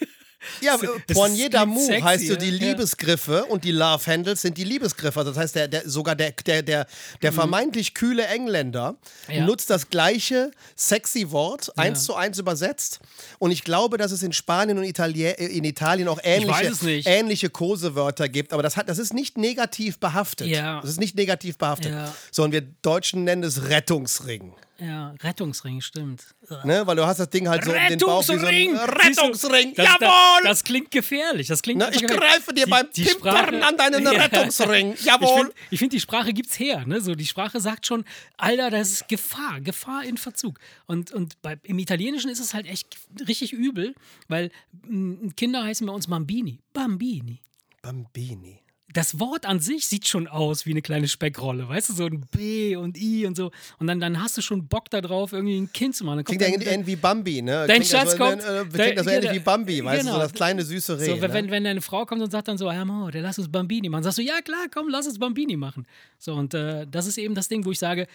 [0.60, 2.68] Ja, äh, Poignée d'amour heißt so, die ja.
[2.68, 5.20] Liebesgriffe und die Love Handles sind die Liebesgriffe.
[5.20, 6.86] Also Das heißt, der, der, sogar der, der, der,
[7.22, 8.94] der vermeintlich kühle Engländer
[9.28, 9.34] Mhm.
[9.34, 9.44] Ja.
[9.46, 13.00] nutzt das gleiche sexy Wort, eins zu eins übersetzt.
[13.38, 17.50] Und ich glaube, dass es in Spanien und Italien, äh, in Italien auch ähnliche, ähnliche
[17.50, 18.52] Kosewörter gibt.
[18.52, 20.48] Aber das, hat, das ist nicht negativ behaftet.
[20.48, 20.80] Ja.
[20.80, 21.92] Das ist nicht negativ behaftet.
[21.92, 22.14] Ja.
[22.30, 24.52] Sondern wir Deutschen nennen es Rettungsring.
[24.78, 26.34] Ja, Rettungsring, stimmt.
[26.64, 26.84] Ne?
[26.84, 28.76] Weil du hast das Ding halt so um den Bauch wie so Rettungsring!
[28.76, 29.74] Rettungsring.
[29.76, 30.08] Das, Jawohl!
[30.42, 31.46] Das, das klingt gefährlich.
[31.46, 32.18] Das klingt Na, ich gefährlich.
[32.20, 34.10] greife dir Die- beim die Pimpern an deinen Ja.
[34.10, 34.94] Rettungsring.
[34.94, 35.36] Ich Jawohl.
[35.38, 36.84] finde, ich find, die Sprache gibt's her.
[36.86, 37.00] Ne?
[37.00, 38.04] So, die Sprache sagt schon,
[38.36, 40.58] Alter, das ist Gefahr, Gefahr in Verzug.
[40.86, 42.96] Und, und bei, im Italienischen ist es halt echt
[43.28, 43.94] richtig übel,
[44.26, 44.50] weil
[44.88, 46.58] m, Kinder heißen bei uns Bambini.
[46.72, 47.40] Bambini.
[47.80, 48.60] Bambini.
[48.94, 52.20] Das Wort an sich sieht schon aus wie eine kleine Speckrolle, weißt du, so ein
[52.30, 53.50] B und I und so.
[53.78, 56.24] Und dann, dann hast du schon Bock darauf, irgendwie ein Kind zu machen.
[56.24, 57.66] Klingt ja irgendwie wie Bambi, ne?
[57.66, 59.34] Dein Schatz so, kommt- Äh, dein- klingt das so ähnlich genau.
[59.34, 60.22] wie Bambi, weißt du, so Genau.
[60.22, 61.04] das kleine süße Reh.
[61.06, 61.34] So, wenn, ne?
[61.34, 63.88] wenn, wenn deine Frau kommt und sagt dann so, Herr Mo, der lass uns Bambini
[63.88, 65.86] machen, sagst du, ja klar, komm, lass uns Bambini machen.
[66.18, 68.06] So, und äh, das ist eben das Ding, wo ich sage,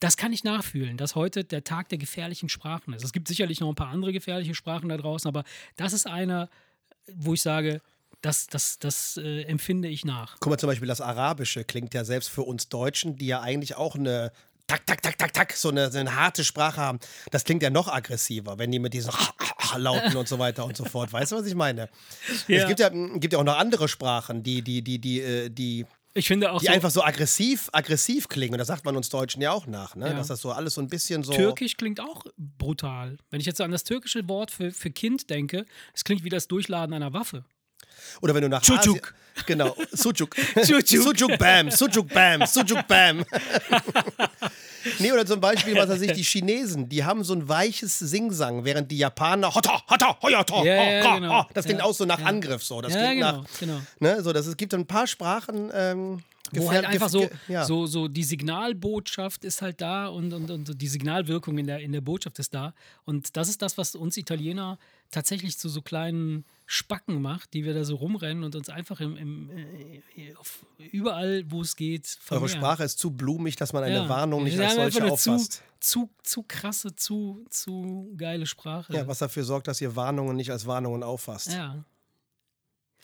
[0.00, 3.04] das kann ich nachfühlen, dass heute der Tag der gefährlichen Sprachen ist.
[3.04, 5.44] Es gibt sicherlich noch ein paar andere gefährliche Sprachen da draußen, aber
[5.76, 6.48] das ist einer,
[7.14, 7.82] wo ich sage,
[8.20, 10.36] das, das, das äh, empfinde ich nach.
[10.40, 13.76] Guck mal, zum Beispiel das Arabische klingt ja selbst für uns Deutschen, die ja eigentlich
[13.76, 14.32] auch eine
[14.68, 17.00] tak, tak, tak, tak, tak, so eine, so eine harte Sprache haben.
[17.30, 19.12] Das klingt ja noch aggressiver, wenn die mit diesen
[19.76, 21.12] Lauten und so weiter und so fort.
[21.12, 21.88] Weißt du, was ich meine?
[22.46, 22.62] Ja.
[22.62, 25.86] Es gibt ja, gibt ja auch noch andere Sprachen, die, die, die, die, äh, die,
[26.12, 28.54] Ich finde auch die so, einfach so aggressiv, aggressiv klingen.
[28.54, 30.08] Und das sagt man uns Deutschen ja auch nach, ne?
[30.08, 30.12] Ja.
[30.12, 31.32] Dass das so alles so ein bisschen so.
[31.32, 33.16] Türkisch klingt auch brutal.
[33.30, 36.30] Wenn ich jetzt so an das türkische Wort für, für Kind denke, es klingt wie
[36.30, 37.44] das Durchladen einer Waffe.
[38.20, 38.80] Oder wenn du nach Sucuk.
[38.80, 39.00] Asien,
[39.46, 40.34] genau, Sucuk.
[40.62, 40.86] Sucuk.
[40.86, 43.24] Sucuk Bam, Sucuk Bam, Sucuk Bam.
[44.98, 48.64] nee, oder zum Beispiel, was weiß ich, die Chinesen, die haben so ein weiches Singsang,
[48.64, 51.42] während die Japaner Hotta, Hotta, Hoyata, Ja, ja, ho, genau.
[51.42, 51.46] ho.
[51.54, 52.18] Das klingt Ja, auch so nach.
[52.24, 52.80] Angriff so.
[52.80, 53.80] Das klingt genau, nach, genau.
[54.00, 57.64] ne, so, dass es gibt ein paar Sprachen, ähm, Wo halt einfach so, ja.
[57.64, 61.92] so, so die Signalbotschaft ist halt da und, und, und die Signalwirkung in der, in
[61.92, 62.74] der Botschaft ist da.
[63.04, 64.78] Und das ist das, was uns Italiener
[65.10, 69.16] tatsächlich zu so kleinen Spacken macht, die wir da so rumrennen und uns einfach im,
[69.16, 72.48] im, äh, auf, überall, wo es geht, Eure vermehren.
[72.60, 74.08] Sprache ist zu blumig, dass man eine Ja.
[74.10, 75.62] Warnung nicht als solche eine zu, auffasst.
[75.80, 78.92] zu, zu krasse, zu, zu geile Sprache.
[78.92, 81.50] Ja, was dafür sorgt, dass ihr Warnungen nicht als Warnungen auffasst.
[81.52, 81.82] Ja.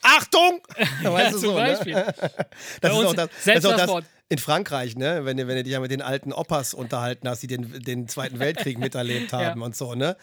[0.03, 0.61] Achtung!
[1.03, 1.57] Ja, Weißt du so, ne?
[1.57, 1.95] Beispiel.
[2.83, 4.05] Das ist auch das, das, selbst ist auch das das Wort.
[4.29, 5.25] in Frankreich, ne?
[5.25, 8.09] Wenn, du- wenn du dich ja mit den alten Opas unterhalten hast, die den, den
[8.09, 10.19] Zweiten Weltkrieg miterlebt haben und so, ne?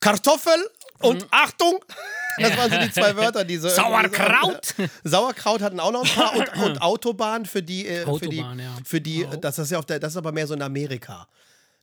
[0.00, 0.56] Kartoffel
[1.00, 1.28] und Mhm.
[1.30, 1.84] Achtung!
[2.38, 3.70] Das waren so die zwei Wörter, diese.
[3.70, 4.74] Sauerkraut!
[5.04, 8.36] Sauerkraut hatten auch noch ein paar und, und Autobahn für die, äh, Autobahn, für die,
[8.38, 8.76] ja.
[8.84, 9.36] für die, Auch.
[9.36, 11.28] das ist ja auf der, das ist aber mehr so in Amerika.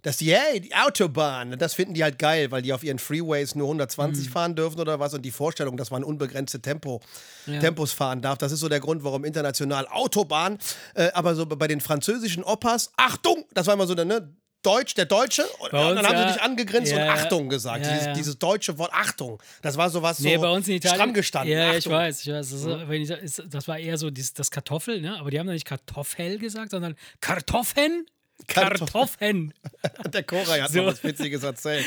[0.03, 3.53] Dass die, hey, die Autobahn, das finden die halt geil, weil die auf ihren Freeways
[3.53, 4.31] nur 120 Mhm.
[4.31, 7.01] fahren dürfen oder was und die Vorstellung, dass man unbegrenzte Tempo,
[7.45, 7.59] Ja.
[7.59, 10.57] Tempos fahren darf, das ist so der Grund, warum international Autobahn,
[10.95, 14.27] äh, aber so bei den französischen Opas, Achtung, das war immer so der, ne,
[14.63, 16.28] Deutsch, der Deutsche, und, dann haben ja.
[16.28, 17.10] sie dich angegrinst Ja, und.
[17.19, 20.67] Achtung gesagt, Ja, dieses, dieses deutsche Wort Achtung, das war sowas so Nee, bei uns
[20.67, 20.95] in Italien.
[20.95, 21.54] stramm gestanden.
[21.58, 21.93] Ja, ich Achtung.
[21.93, 22.50] weiß, ich weiß.
[22.50, 25.17] Das, ist, ich, ist, das war eher so das Kartoffel, ne?
[25.19, 28.06] aber die haben da nicht Kartoffel gesagt, sondern Kartoffeln.
[28.47, 29.54] Kartoffeln.
[30.13, 30.86] Der Koray hat So.
[30.86, 31.86] was Witziges erzählt.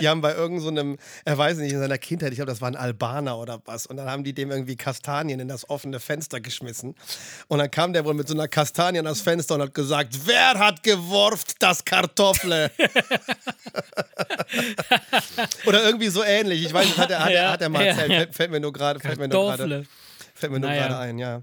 [0.00, 2.76] Die haben bei irgendeinem, er weiß nicht, in seiner Kindheit, ich glaube, das war ein
[2.76, 6.94] Albaner oder was, und dann haben die dem irgendwie Kastanien in das offene Fenster geschmissen.
[7.48, 10.26] Und dann kam der wohl mit so einer Kastanie an das Fenster und hat gesagt,
[10.26, 12.70] wer hat geworft das Kartoffle?
[15.66, 16.64] oder irgendwie so ähnlich.
[16.66, 18.12] Ich weiß nicht, hat er, hat er, hat er mal erzählt.
[18.12, 19.28] Fällt, fällt mir nur gerade, fällt mir
[20.60, 21.42] nur gerade ein, ja.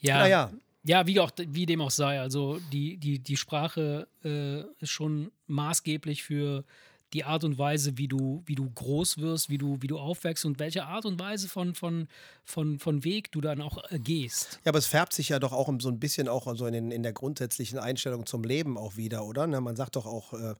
[0.00, 0.18] Ja.
[0.18, 0.50] Naja.
[0.82, 2.20] Ja, wie, auch, wie dem auch sei.
[2.20, 6.64] Also die, die, die Sprache äh, ist schon maßgeblich für
[7.12, 10.44] die Art und Weise, wie du, wie du groß wirst, wie du, wie du aufwächst
[10.44, 12.08] und welche Art und Weise von, von,
[12.44, 14.60] von, von Weg du dann auch äh, gehst.
[14.64, 16.90] Ja, aber es färbt sich ja doch auch so ein bisschen auch so in, den,
[16.90, 19.46] in der grundsätzlichen Einstellung zum Leben auch wieder, oder?
[19.46, 20.54] Ne, man sagt doch auch, äh,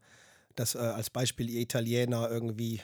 [0.56, 2.80] dass äh, als Beispiel ihr Italiener irgendwie,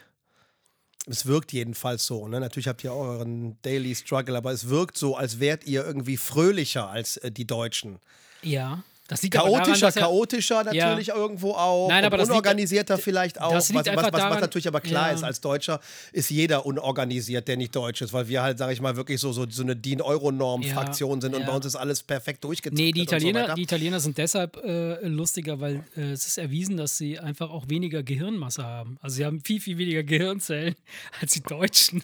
[1.06, 2.40] es wirkt jedenfalls so, ne?
[2.40, 6.16] Natürlich habt ihr auch euren Daily Struggle, aber es wirkt so, als wärt ihr irgendwie
[6.16, 7.98] fröhlicher als äh, die Deutschen.
[8.42, 8.82] Ja.
[9.08, 11.88] Das liegt aber daran, Chaotischer, er- chaotischer natürlich irgendwo auch.
[11.88, 13.54] Nein, aber das liegt- unorganisierter vielleicht auch.
[13.54, 15.14] was, was, was, was daran- natürlich aber klar ja.
[15.14, 15.80] ist, als Deutscher
[16.12, 19.32] ist jeder unorganisiert, der nicht deutsch ist, weil wir halt, sage ich mal, wirklich so,
[19.32, 21.46] so, so eine DIN-Euro-Norm-Fraktion sind und ja.
[21.46, 22.84] bei uns ist alles perfekt durchgezogen.
[22.84, 26.76] Nee, die Italiener, so die Italiener sind deshalb äh, lustiger, weil äh, es ist erwiesen,
[26.76, 28.98] dass sie einfach auch weniger Gehirnmasse haben.
[29.00, 30.74] Also sie haben viel, viel weniger Gehirnzellen
[31.20, 32.02] als die Deutschen.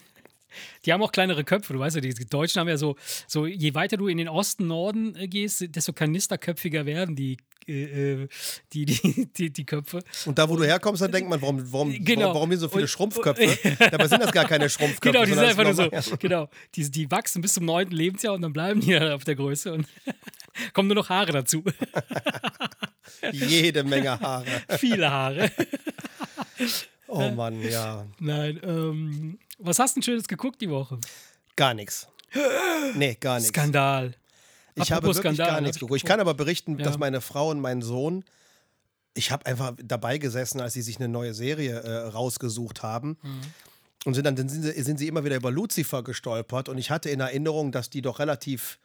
[0.85, 3.75] Die haben auch kleinere Köpfe, du weißt ja, die Deutschen haben ja so, so je
[3.75, 7.37] weiter du in den Osten, Norden äh, gehst, desto kanisterköpfiger werden die,
[7.69, 8.29] äh, äh,
[8.73, 10.01] die, die, die, die Köpfe.
[10.27, 12.23] Und da, wo du herkommst, dann denkt man, warum, warum, Genau.
[12.23, 13.77] warum, warum hier so viele Und- Schrumpfköpfe?
[13.91, 15.13] Dabei sind das gar keine Schrumpfköpfe.
[15.13, 18.43] Genau, die sind einfach nur so, genau, die, die wachsen bis zum neunten Lebensjahr und
[18.43, 19.87] dann bleiben die ja auf der Größe und
[20.73, 21.63] kommen nur noch Haare dazu.
[23.33, 24.45] Jede Menge Haare.
[24.79, 25.51] Viele Haare.
[27.15, 28.07] Oh Mann, ja.
[28.19, 30.99] Nein, ähm, was hast du denn Schönes geguckt die Woche?
[31.57, 32.09] Gar nichts.
[32.95, 33.49] Nee, gar nichts.
[33.51, 34.15] Skandal.
[34.75, 35.97] Ich habe wirklich Skandal, gar nichts ich geguckt.
[35.99, 36.85] Ich kann aber berichten, Ja.
[36.85, 38.25] dass meine Frau und mein Sohn,
[39.15, 43.19] ich habe einfach dabei gesessen, als sie sich eine neue Serie äh, rausgesucht haben.
[43.23, 43.41] Mhm.
[44.07, 46.69] Und sind dann sind sie, sind sie immer wieder über Lucifer gestolpert.
[46.71, 48.79] Und ich hatte in Erinnerung, dass die doch relativ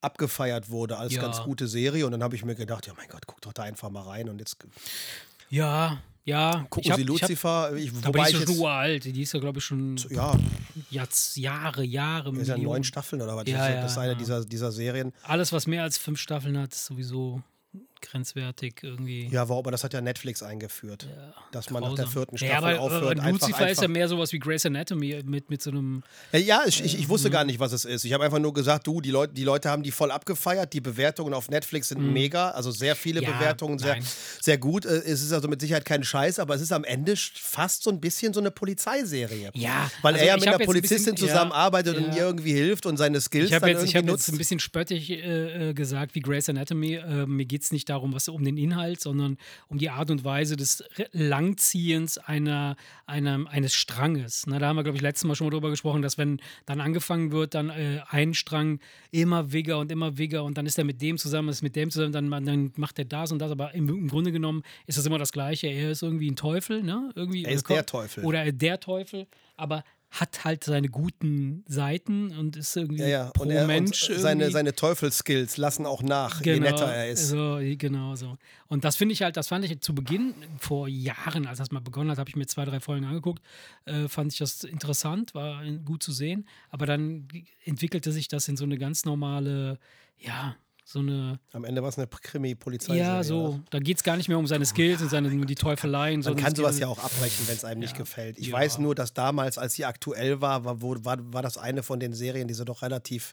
[0.00, 1.22] abgefeiert wurde als Ja.
[1.22, 2.06] ganz gute Serie.
[2.06, 4.28] Und dann habe ich mir gedacht, ja mein Gott, guck doch da einfach mal rein.
[4.28, 4.56] Und jetzt
[5.50, 6.66] Ja, ja.
[6.70, 7.76] gucken hab, sie Ich hab, Lucifer.
[7.76, 9.04] Ich, wobei die ich ist ja schon uralt.
[9.04, 10.34] Die ist ja, glaube ich, schon ja,
[10.90, 12.36] Jahrs, Jahre, Jahre.
[12.36, 13.46] ist ja neun Staffeln oder was?
[13.46, 14.18] Ja, das, ist- ja, eine ja.
[14.18, 15.12] dieser, dieser Serien.
[15.24, 17.42] Alles, was mehr als fünf Staffeln hat, ist sowieso
[18.02, 19.28] grenzwertig irgendwie.
[19.28, 21.08] Ja, aber das hat ja Netflix eingeführt.
[21.52, 22.12] dass man nach der grausam.
[22.12, 23.02] vierten ja, Staffel aber, aufhört.
[23.02, 26.02] aber einfach, Lucifer ist einfach, ja mehr sowas wie Grey's Anatomy mit, mit so einem.
[26.32, 27.32] Ja, Ja, ich, ich, ich wusste Mhm.
[27.32, 28.04] gar nicht, was es ist.
[28.04, 30.72] Ich habe einfach nur gesagt, du, die Leute, die Leute haben die voll abgefeiert.
[30.72, 33.26] Die Bewertungen auf Netflix sind mega, also sehr viele Mhm.
[33.26, 34.04] Ja, Bewertungen, sehr, nein.
[34.40, 34.84] sehr gut.
[34.84, 37.90] Äh, Es ist also mit Sicherheit kein Scheiß, aber es ist am Ende fast so
[37.90, 39.50] ein bisschen so eine Polizeiserie.
[39.54, 42.14] Ja, Weil also er ja mit einer Polizistin bisschen- ja, zusammenarbeitet und ja.
[42.16, 44.38] ihr irgendwie hilft und seine Skills Ich habe dann jetzt, ich irgendwie hab jetzt ein
[44.38, 46.94] bisschen spöttisch äh, äh, gesagt wie Grey's Anatomy.
[46.94, 50.24] Äh, mir geht es nicht darum, was um den Inhalt, sondern um die Art und
[50.24, 52.76] Weise des Langziehens einer,
[53.06, 54.44] einer, eines Stranges.
[54.46, 56.80] Na, da haben wir, glaube ich, letztes Mal schon mal drüber gesprochen, dass wenn dann
[56.80, 60.84] angefangen wird, dann äh, ein Strang immer wigger und immer wigger und dann ist er
[60.84, 63.50] mit dem zusammen, ist mit dem zusammen, dann, dann macht er das und das.
[63.50, 65.68] Aber im, im Grunde genommen ist das immer das Gleiche.
[65.68, 67.10] Er ist irgendwie ein Teufel, ne?
[67.14, 68.24] Irgendwie, Er ist der Teufel.
[68.24, 69.26] Oder der Teufel,
[69.56, 73.30] aber hat halt seine guten Seiten und ist irgendwie ja, ja.
[73.30, 77.30] pro Und, er, Mensch und seine, seine Teufelsskills lassen auch nach, je netter er ist.
[77.30, 78.36] So, genau so.
[78.68, 81.80] Und das finde ich halt, das fand ich zu Beginn, vor Jahren, als das mal
[81.80, 83.42] begonnen hat, habe ich mir zwei, drei Folgen angeguckt,
[83.86, 86.46] äh, fand ich das interessant, war gut zu sehen.
[86.68, 87.26] Aber dann
[87.64, 89.78] entwickelte sich das in so eine ganz normale,
[90.18, 90.56] ja,
[90.92, 92.96] so eine, Am Ende war es eine Krimi-Polizei.
[92.96, 95.54] ja, so, da geht es gar nicht mehr um seine Skills und seine, nur die
[95.54, 96.20] Teufeleien.
[96.20, 98.38] Man kann sowas um- ja auch abbrechen, wenn es einem nicht gefällt.
[98.38, 98.52] Ich Ja.
[98.54, 102.12] weiß nur, dass damals, als sie aktuell war, war, war, war das eine von den
[102.12, 103.32] Serien, die sie doch relativ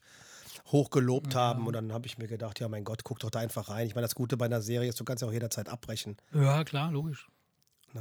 [0.72, 1.66] hoch gelobt haben.
[1.68, 3.88] Und dann habe ich mir gedacht, ja mein Gott, guck doch da einfach rein.
[3.88, 6.16] Ich meine, das Gute bei einer Serie ist, du kannst ja auch jederzeit abbrechen.
[6.34, 7.28] Ja, klar, logisch.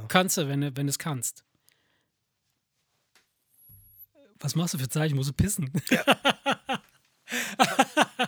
[0.07, 1.43] Kannst du, wenn du wenn du es kannst.
[4.39, 5.15] Was machst du für Zeichen?
[5.15, 5.69] Musst du pissen?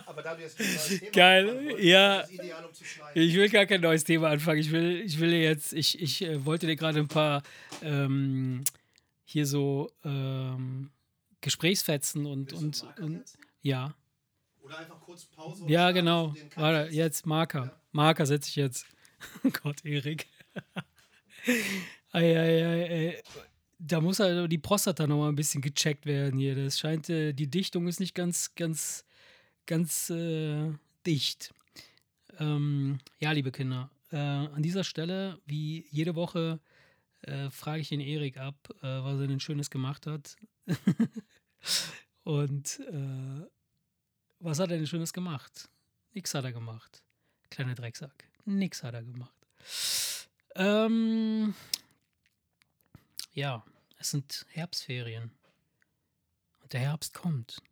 [0.06, 2.20] Aber da du jetzt ein neues Thema Geil, ja.
[2.20, 3.22] ist ideal, um zu schneiden.
[3.22, 4.60] Ich will gar kein neues Thema anfangen.
[4.60, 7.42] Ich will, ich will jetzt, ich, ich äh, wollte dir gerade ein paar
[7.82, 8.64] ähm,
[9.24, 10.90] hier so ähm,
[11.40, 13.22] Gesprächsfetzen und, und, und
[13.62, 13.94] ja.
[14.62, 15.64] Oder einfach kurz Pause.
[15.68, 16.34] Ja, genau.
[16.54, 17.78] Warte, jetzt Marker.
[17.90, 18.86] Marker setze ich jetzt.
[19.44, 20.26] Oh Gott, Erik.
[22.10, 23.22] ei, ei, ei, ei.
[23.78, 26.56] Da muss also die Prostata noch mal ein bisschen gecheckt werden hier.
[26.56, 29.04] Das scheint, äh, die Dichtung ist nicht ganz, ganz,
[29.66, 30.72] ganz äh,
[31.06, 31.52] dicht.
[32.38, 36.60] Ähm, ja, liebe Kinder, äh, an dieser Stelle, wie jede Woche,
[37.22, 40.36] äh, frage ich den Erik ab, äh, was er denn Schönes gemacht hat.
[42.24, 43.46] Und äh,
[44.40, 45.68] was hat er denn Schönes gemacht?
[46.14, 47.02] Nix hat er gemacht.
[47.50, 48.28] Kleiner Drecksack.
[48.44, 49.34] Nix hat er gemacht.
[50.54, 51.54] Ähm,
[53.32, 53.64] ja,
[53.98, 55.30] es sind Herbstferien.
[56.60, 57.62] Und der Herbst kommt.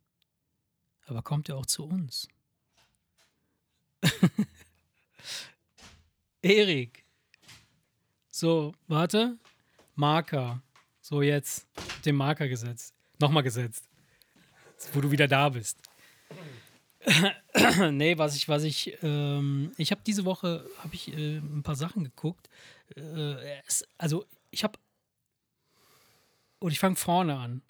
[1.10, 2.28] Aber kommt er auch zu uns?
[6.40, 7.04] Erik.
[8.30, 9.36] So, warte.
[9.96, 10.62] Marker.
[11.00, 11.66] So, jetzt.
[12.04, 12.94] Den Marker gesetzt.
[13.18, 13.88] Nochmal gesetzt.
[14.92, 15.78] Wo du wieder da bist.
[17.90, 21.74] nee, was ich, was ich, ähm, ich habe diese Woche, habe ich äh, ein paar
[21.74, 22.48] Sachen geguckt.
[22.94, 24.78] Äh, es, also, ich habe,
[26.60, 27.62] und ich fange vorne an.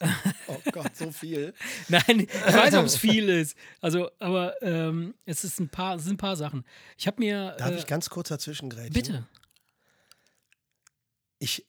[0.48, 1.54] Oh Gott, so viel.
[1.88, 3.56] Nein, ich weiß, ob es viel ist.
[3.80, 6.64] Also, aber ähm, es ist ein paar, es sind ein paar Sachen.
[6.96, 7.54] Ich habe mir.
[7.58, 8.92] Darf äh, ich ganz kurz dazwischen grätschen?
[8.92, 9.26] bitte.
[11.38, 11.66] Ich,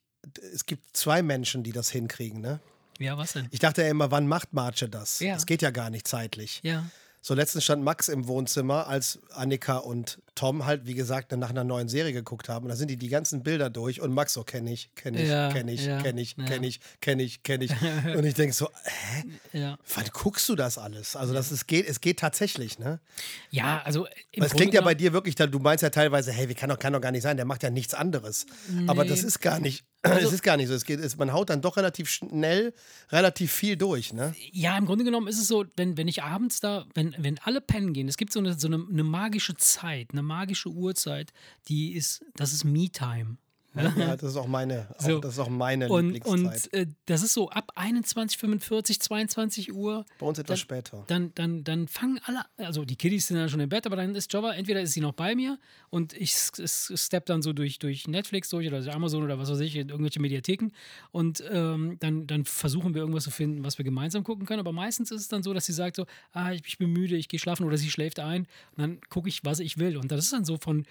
[0.54, 2.60] es gibt zwei Menschen, die das hinkriegen, ne?
[3.00, 3.48] Ja, was denn?
[3.52, 5.20] Ich dachte ja immer, wann macht Marce das?
[5.20, 5.34] Ja.
[5.34, 6.60] Das geht ja gar nicht zeitlich.
[6.64, 6.86] Ja.
[7.22, 11.66] So letztens stand Max im Wohnzimmer, als Annika und Tom halt, wie gesagt, nach einer
[11.66, 12.64] neuen Serie geguckt haben.
[12.64, 15.28] Und da sind die die ganzen Bilder durch und Max so, kenne ich, kenne ich,
[15.28, 16.46] Ja, kenne ich, ja, kenne ich, ja.
[16.46, 17.72] kenne ich, kenne ich, kenne ich.
[18.16, 19.24] Und ich denke so, hä?
[19.52, 19.78] Ja.
[19.96, 21.18] Wann guckst du das alles?
[21.18, 23.02] Also das ist, geht, es geht tatsächlich, ne?
[23.50, 24.08] Ja, also.
[24.32, 26.94] Es klingt ja bei dir wirklich, du meinst ja teilweise, hey, wie kann doch, kann
[26.94, 28.46] doch gar nicht sein, der macht ja nichts anderes.
[28.88, 29.28] Aber das Nee.
[29.28, 30.74] ist gar nicht, es ist gar nicht so.
[30.74, 32.74] Es geht, es, man haut dann doch relativ schnell
[33.10, 34.34] relativ viel durch, ne?
[34.52, 37.62] Ja, im Grunde genommen ist es so, wenn, wenn ich abends da, wenn, wenn alle
[37.62, 41.34] pennen gehen, es gibt so eine, so eine, eine magische Zeit, eine magische Uhrzeit,
[41.68, 43.38] die ist, das ist Me-Time.
[43.76, 45.20] Ja, das ist auch meine, auch, So.
[45.20, 46.74] das ist auch meine Und, Lieblingszeit.
[46.74, 50.06] und äh, das ist so ab 21.45, 22 Uhr.
[50.20, 51.04] Bei uns etwas dann- später.
[51.08, 54.16] Dann, dann, dann fangen alle, also die Kiddies sind dann schon im Bett, aber dann
[54.16, 57.54] ist Jova, entweder ist sie noch bei mir und ich s- s- step dann so
[57.54, 60.72] durch, durch Netflix durch oder Amazon oder was weiß ich, irgendwelche Mediatheken
[61.12, 64.60] und ähm, dann, dann versuchen wir irgendwas zu finden, was wir gemeinsam gucken können.
[64.62, 67.16] Aber meistens ist es dann so, dass sie sagt so, ah, ich, ich bin müde,
[67.16, 69.96] ich gehe schlafen oder sie schläft ein und dann gucke ich, was ich will.
[69.98, 70.86] Und das ist dann so von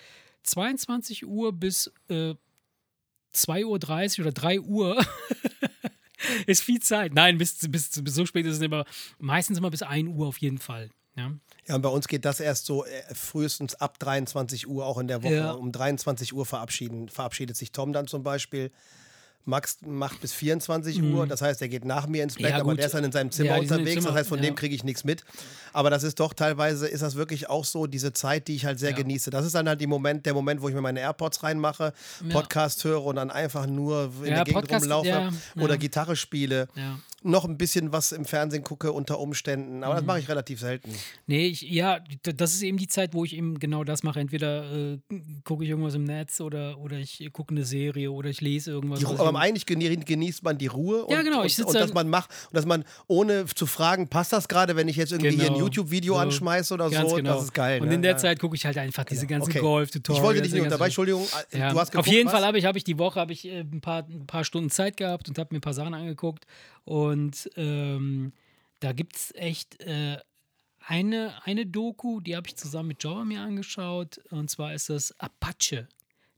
[0.45, 2.35] 22 Uhr bis äh,
[3.35, 5.07] 2.30 Uhr oder 3 Uhr
[6.47, 7.15] ist viel Zeit.
[7.15, 8.85] Nein, bis, bis, bis so spät ist es aber
[9.19, 10.91] meistens immer bis 1 Uhr auf jeden Fall.
[11.17, 11.33] Ja.
[11.67, 15.09] Ja, und bei uns geht das erst so äh, frühestens ab 23 Uhr, auch in
[15.09, 15.35] der Woche.
[15.35, 15.51] Ja.
[15.53, 18.71] Um 23 Uhr verabschieden, verabschiedet sich Tom dann zum Beispiel.
[19.49, 22.51] Max macht bis 24 Uhr, das heißt, er geht nach mir ins Bett, Mhm.
[22.51, 24.45] Ja, aber der ist dann in seinem Zimmer Ja, unterwegs, Zimmer, das heißt, von ja.
[24.45, 25.25] dem kriege ich nichts mit.
[25.73, 28.79] Aber das ist doch teilweise, ist das wirklich auch so diese Zeit, die ich halt
[28.79, 29.31] sehr genieße.
[29.31, 31.93] Das ist dann halt die Moment, der Moment, wo ich mir meine AirPods reinmache.
[32.31, 35.79] Podcast höre und dann einfach nur in der Gegend Podcast, rumlaufe oder.
[35.79, 36.69] Gitarre spiele.
[37.29, 39.83] Noch ein bisschen was im Fernsehen gucke unter Umständen, Mhm.
[39.85, 40.91] aber das mache ich relativ selten.
[41.27, 44.19] Nee, ich, ja, das ist eben die Zeit, wo ich eben genau das mache.
[44.21, 44.99] Entweder äh,
[45.45, 49.01] gucke ich irgendwas im Netz oder, oder ich gucke eine Serie oder ich lese irgendwas.
[49.01, 51.93] Die, aber eigentlich genie- genießt man die Ruhe und, Ja, genau, ich und, und dass
[51.93, 55.31] man macht und dass man ohne zu fragen, passt das gerade, wenn ich jetzt irgendwie
[55.37, 55.67] hier ein Genau.
[55.67, 56.21] YouTube-Video So.
[56.21, 57.35] anschmeiße oder so, genau.
[57.35, 57.81] das ist geil.
[57.83, 57.95] Und ne?
[57.95, 58.17] in der ja.
[58.17, 59.61] Zeit gucke ich halt einfach diese ganzen Okay.
[59.61, 60.19] Golf-Tutorials.
[60.19, 61.27] Ich wollte dich nicht unterbrechen, Entschuldigung.
[61.53, 62.33] äh, Ja, Du hast auf geguckt, jeden was?
[62.33, 64.97] Fall habe ich, habe ich die Woche ich äh, ein, paar, ein paar Stunden Zeit
[64.97, 66.47] gehabt und habe mir ein paar Sachen angeguckt.
[66.89, 68.33] Und ähm,
[68.81, 70.19] da gibt es echt äh,
[70.87, 74.19] eine, eine Doku, die habe ich zusammen mit Java mir angeschaut.
[74.31, 75.87] Und zwar ist das Apache.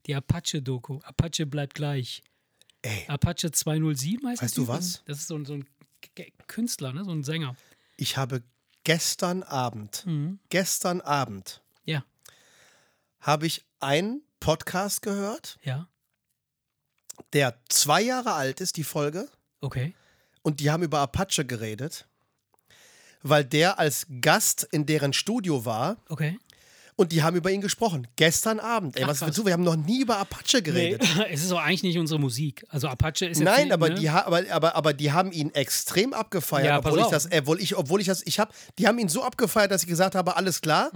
[0.07, 0.99] Die Apache-Doku.
[1.03, 2.21] Apache bleibt gleich.
[2.81, 5.03] Ey, Apache 207 heißt Weißt der du was?
[5.05, 5.65] Das ist so, ein- so ein
[6.47, 7.05] Künstler, ne?
[7.05, 7.55] so ein Sänger.
[7.95, 8.43] ich habe
[8.83, 10.39] gestern Abend, Mhm.
[10.49, 12.03] gestern Abend Ja,
[13.21, 15.87] habe ich einen Podcast gehört, ja,
[17.33, 19.29] der zwei Jahre alt ist, die Folge,
[19.61, 19.93] okay.
[20.41, 22.07] Und die haben über Apache geredet,
[23.23, 26.37] weil der als Gast in deren Studio war Okay.
[26.95, 28.07] und die haben über ihn gesprochen.
[28.15, 28.97] Gestern Abend.
[28.97, 29.27] Ey, Ach, was krass.
[29.27, 29.45] willst du?
[29.45, 31.03] Wir haben noch nie über Apache geredet.
[31.17, 32.65] Nee, es ist auch eigentlich nicht unsere Musik.
[32.69, 33.95] Also Apache ist jetzt Nein, nicht, aber, ne?
[33.95, 37.61] die, aber, aber, aber die haben ihn extrem abgefeiert, Ja, obwohl ich das, äh, obwohl
[37.61, 40.35] ich, obwohl ich das, ich habe, die haben ihn so abgefeiert, dass ich gesagt habe,
[40.35, 40.91] alles klar.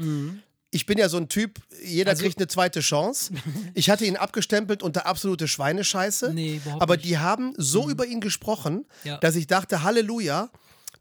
[0.75, 2.15] Ich bin ja so ein Typ, jeder Mhm.
[2.15, 3.31] Also- kriegt eine zweite Chance.
[3.75, 6.33] Ich hatte ihn abgestempelt unter absolute Schweinescheiße.
[6.33, 7.05] Nee, aber nicht.
[7.05, 7.07] Mhm.
[7.07, 9.17] die haben so über ihn gesprochen, Ja.
[9.19, 10.49] dass ich dachte, Halleluja,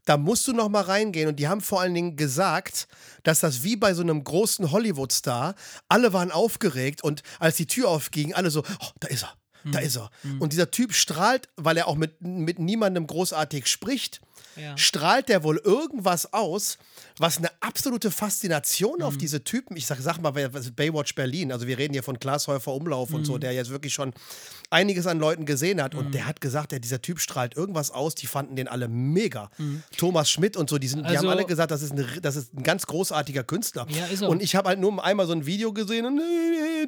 [0.05, 1.27] da musst du noch mal reingehen.
[1.27, 2.87] Und die haben vor allen Dingen gesagt,
[3.23, 5.55] dass das wie bei so einem großen Hollywood-Star,
[5.89, 9.33] alle waren aufgeregt und als die Tür aufging, alle so, oh, da ist er,
[9.71, 9.85] da Mhm.
[9.85, 10.09] ist er.
[10.39, 14.21] Und dieser Typ strahlt, weil er auch mit, mit niemandem großartig spricht,
[14.55, 14.77] Ja.
[14.77, 16.77] strahlt der wohl irgendwas aus,
[17.17, 19.03] was eine absolute Faszination Mhm.
[19.05, 22.47] auf diese Typen, ich sag, sag mal, Baywatch Berlin, also wir reden hier von Klaas
[22.47, 23.25] Häufer Umlauf und Mhm.
[23.25, 24.13] so, der jetzt wirklich schon
[24.69, 28.15] einiges an Leuten gesehen hat und der hat gesagt, der, dieser Typ strahlt irgendwas aus,
[28.15, 29.51] die fanden den alle mega.
[29.97, 31.17] Thomas Schmidt und so, die, sind, die haben Mhm.
[31.17, 33.85] Also- alle gesagt, das ist, eine, das ist ein ganz großartiger Künstler.
[33.89, 34.27] Ja.
[34.27, 36.19] Und ich habe halt nur einmal so ein Video gesehen und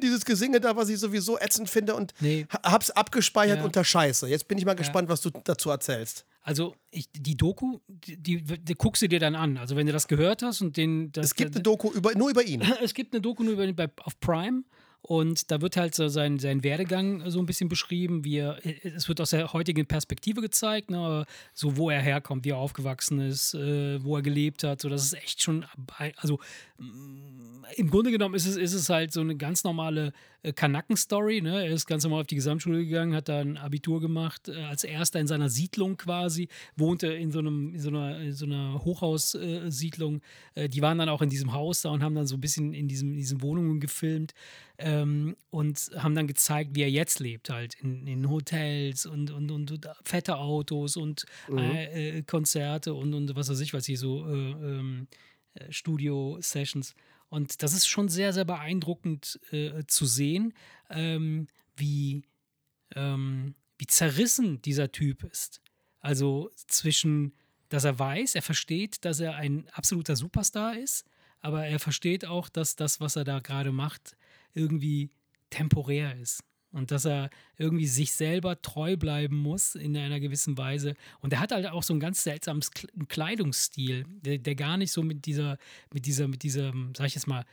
[0.02, 2.46] dieses Gesinge da, was ich sowieso ätzend finde und Nee.
[2.52, 3.64] ha- hab's abgespeichert Ja.
[3.64, 4.26] unter Scheiße.
[4.28, 6.24] Jetzt bin ich mal gespannt, was du dazu erzählst.
[6.48, 9.58] Also ich, die Doku, die, die, die guckst du dir dann an.
[9.58, 11.12] Also wenn du das gehört hast und den.
[11.12, 12.62] Das, Es gibt eine Doku über, nur über ihn.
[12.82, 14.62] es gibt eine Doku nur über, bei, auf Prime
[15.02, 19.08] und da wird halt so sein, sein Werdegang so ein bisschen beschrieben, wie er, es
[19.08, 23.52] wird aus der heutigen Perspektive gezeigt, ne, so wo er herkommt, wie er aufgewachsen ist,
[23.52, 25.66] äh, wo er gelebt hat, so das ist echt schon,
[26.16, 26.40] also
[27.76, 30.12] im Grunde genommen ist es, ist es halt so eine ganz normale
[30.42, 31.64] äh, Kanaken-Story, ne?
[31.64, 34.84] er ist ganz normal auf die Gesamtschule gegangen, hat da ein Abitur gemacht, äh, als
[34.84, 38.84] erster in seiner Siedlung quasi, wohnte in so, einem, in so einer, in so einer
[38.84, 40.22] Hochhaussiedlung,
[40.54, 42.72] äh, die waren dann auch in diesem Haus da und haben dann so ein bisschen
[42.72, 44.34] in, diesem, in diesen Wohnungen gefilmt,
[44.78, 49.50] ähm, und haben dann gezeigt, wie er jetzt lebt, halt in, in Hotels und, und,
[49.50, 51.58] und, fette Autos und mhm.
[51.58, 55.08] äh, Konzerte und, und was weiß ich, was hier so äh, ähm,
[55.60, 56.94] äh, Studio-Sessions.
[57.28, 60.54] Und das ist schon sehr, sehr beeindruckend äh, zu sehen,
[60.90, 62.22] ähm, wie,
[62.94, 65.60] ähm, wie zerrissen dieser Typ ist.
[66.00, 67.34] Also zwischen,
[67.68, 71.04] dass er weiß, er versteht, dass er ein absoluter Superstar ist,
[71.40, 74.16] aber er versteht auch, dass das, was er da gerade macht,
[74.54, 75.10] irgendwie
[75.50, 76.42] temporär ist.
[76.70, 80.94] Und dass er irgendwie sich selber treu bleiben muss in einer gewissen Weise.
[81.20, 82.70] Und er hat halt auch so ein ganz seltsames
[83.08, 85.56] Kleidungsstil, der, der gar nicht so mit dieser,
[85.92, 87.44] mit dieser, mit dieser, sag ich jetzt mal,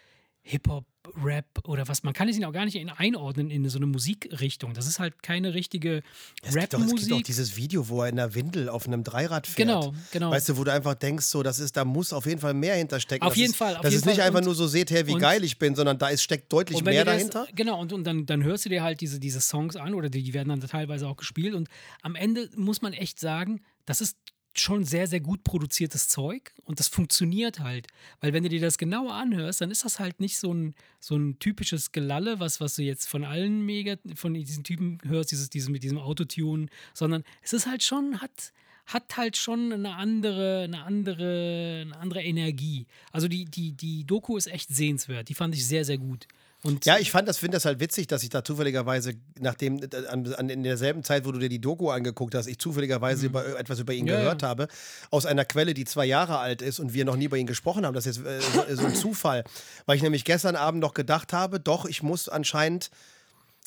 [0.47, 0.86] Hip-Hop,
[1.23, 2.03] Rap oder was.
[2.03, 4.75] Man kann es ihn auch gar nicht einordnen in so eine Musikrichtung.
[4.75, 6.03] Das ist halt keine richtige
[6.43, 6.99] Rap-Musik.
[6.99, 9.67] Es gibt auch dieses Video, wo er in der Windel auf einem Dreirad fährt.
[9.67, 10.29] Genau, genau.
[10.29, 12.75] Weißt du, wo du einfach denkst, so, das ist, da muss auf jeden Fall mehr
[12.75, 13.25] hinterstecken.
[13.25, 13.75] Auf das jeden ist, Fall.
[13.75, 14.27] Auf das jeden ist nicht Fall.
[14.27, 16.53] einfach und, nur so, seht her, wie und, geil ich bin, sondern da ist, steckt
[16.53, 17.47] deutlich mehr das, dahinter.
[17.55, 20.21] Genau, und, und dann, dann hörst du dir halt diese, diese Songs an oder die,
[20.21, 21.55] die werden dann teilweise auch gespielt.
[21.55, 21.69] Und
[22.03, 24.15] am Ende muss man echt sagen, das ist
[24.60, 27.88] schon sehr, sehr gut produziertes Zeug und das funktioniert halt.
[28.22, 31.15] Weil wenn du dir das genauer anhörst, dann ist das halt nicht so ein, so
[31.15, 35.50] ein typisches Gelalle, was, was du jetzt von allen mega, von diesen Typen hörst, dieses,
[35.50, 38.54] dieses mit diesem Autotune, sondern es ist halt schon, hat,
[38.86, 42.86] hat halt schon eine andere, eine andere, eine andere Energie.
[43.12, 45.30] Also die, die, die Doku ist echt sehenswert.
[45.30, 46.28] Die fand ich sehr, sehr gut.
[46.65, 50.08] Und ja, ich fand das, finde das halt witzig, dass ich da zufälligerweise, nachdem, äh,
[50.08, 53.30] an, an, in derselben Zeit, wo du dir die Doku angeguckt hast, ich zufälligerweise mhm.
[53.30, 54.47] über, etwas über ihn ja, gehört ja.
[54.47, 54.67] habe,
[55.12, 57.86] aus einer Quelle, die zwei Jahre alt ist und wir noch nie über ihn gesprochen
[57.86, 57.93] haben.
[57.93, 59.43] Das ist jetzt äh, so, so ein Zufall,
[59.86, 62.89] weil ich nämlich gestern Abend noch gedacht habe, doch, ich muss anscheinend,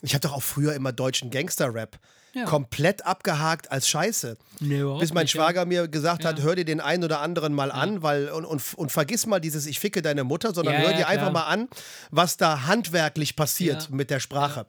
[0.02, 2.00] ich habe doch auch früher immer deutschen Gangster-Rap
[2.38, 2.44] ja.
[2.44, 4.36] komplett abgehakt als Scheiße.
[4.60, 5.66] Nee, Bis mein nicht, Schwager ja.
[5.66, 8.92] mir gesagt hat, hör dir den einen oder anderen mal an, weil und, und, und
[8.92, 11.68] vergiss mal dieses Ich ficke deine Mutter, sondern hör dir einfach mal an,
[12.10, 14.66] was da handwerklich passiert mit der Sprache.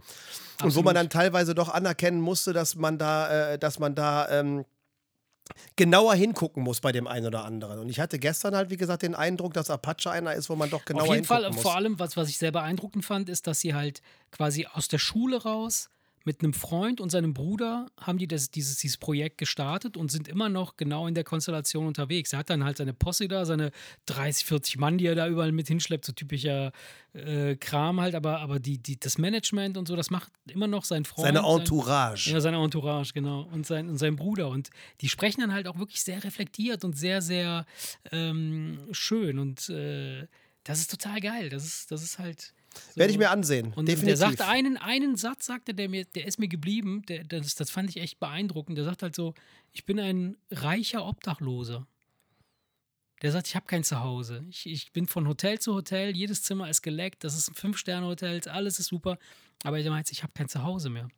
[0.62, 4.30] Und wo man dann teilweise doch anerkennen musste, dass man da, äh, dass man da
[4.30, 4.66] ähm,
[5.76, 7.80] genauer hingucken muss bei dem einen oder anderen.
[7.80, 10.70] Und ich hatte gestern halt, wie gesagt, den Eindruck, dass Apache einer ist, wo man
[10.70, 11.32] doch genauer hingucken muss.
[11.32, 14.02] Auf jeden Fall, vor allem, was, was ich sehr beeindruckend fand, ist, dass sie halt
[14.32, 15.90] quasi aus der Schule raus
[16.26, 20.28] mit einem Freund und seinem Bruder haben die das, dieses, dieses Projekt gestartet und sind
[20.28, 22.34] immer noch genau in der Konstellation unterwegs.
[22.34, 23.72] Er hat dann halt seine Posse da, seine
[24.08, 26.72] 30, 40 Mann, die er da überall mit hinschleppt, so typischer
[27.14, 30.84] äh, Kram halt, aber, aber die, die, das Management und so, das macht immer noch
[30.84, 31.26] sein Freund.
[31.26, 32.26] Seine Entourage.
[32.26, 33.44] Sein, ja, seine Entourage, genau.
[33.52, 34.50] Und sein, und sein Bruder.
[34.50, 34.70] Und
[35.02, 37.66] die sprechen dann halt auch wirklich sehr reflektiert und sehr, sehr
[38.12, 39.40] ähm, schön.
[39.40, 40.28] Und äh,
[40.64, 41.50] das ist total geil.
[41.50, 43.00] Das ist, das ist halt so.
[43.00, 43.74] Werde ich mir ansehen.
[43.76, 44.06] Und definitiv.
[44.06, 47.70] der sagt einen, einen Satz, sagte der mir, der ist mir geblieben, der, das, das
[47.70, 48.78] fand ich echt beeindruckend.
[48.78, 49.34] Der sagt halt so:
[49.72, 51.88] Ich bin ein reicher Obdachloser.
[53.22, 54.46] Der sagt, ich habe kein Zuhause.
[54.50, 58.48] Ich, ich bin von Hotel zu Hotel, jedes Zimmer ist geleckt, das ist ein Fünf-Sterne-Hotel,
[58.48, 59.18] alles ist super.
[59.64, 61.10] Aber er meint, ich habe kein Zuhause mehr.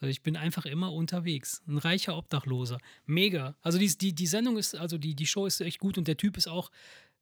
[0.00, 1.62] So, ich bin einfach immer unterwegs.
[1.66, 2.78] Ein reicher Obdachloser.
[3.06, 3.56] Mega.
[3.60, 6.16] Also die, die, die Sendung ist, also die, die Show ist echt gut und der
[6.16, 6.70] Typ ist auch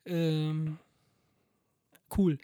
[0.04, 0.78] ähm,
[2.16, 2.38] cool.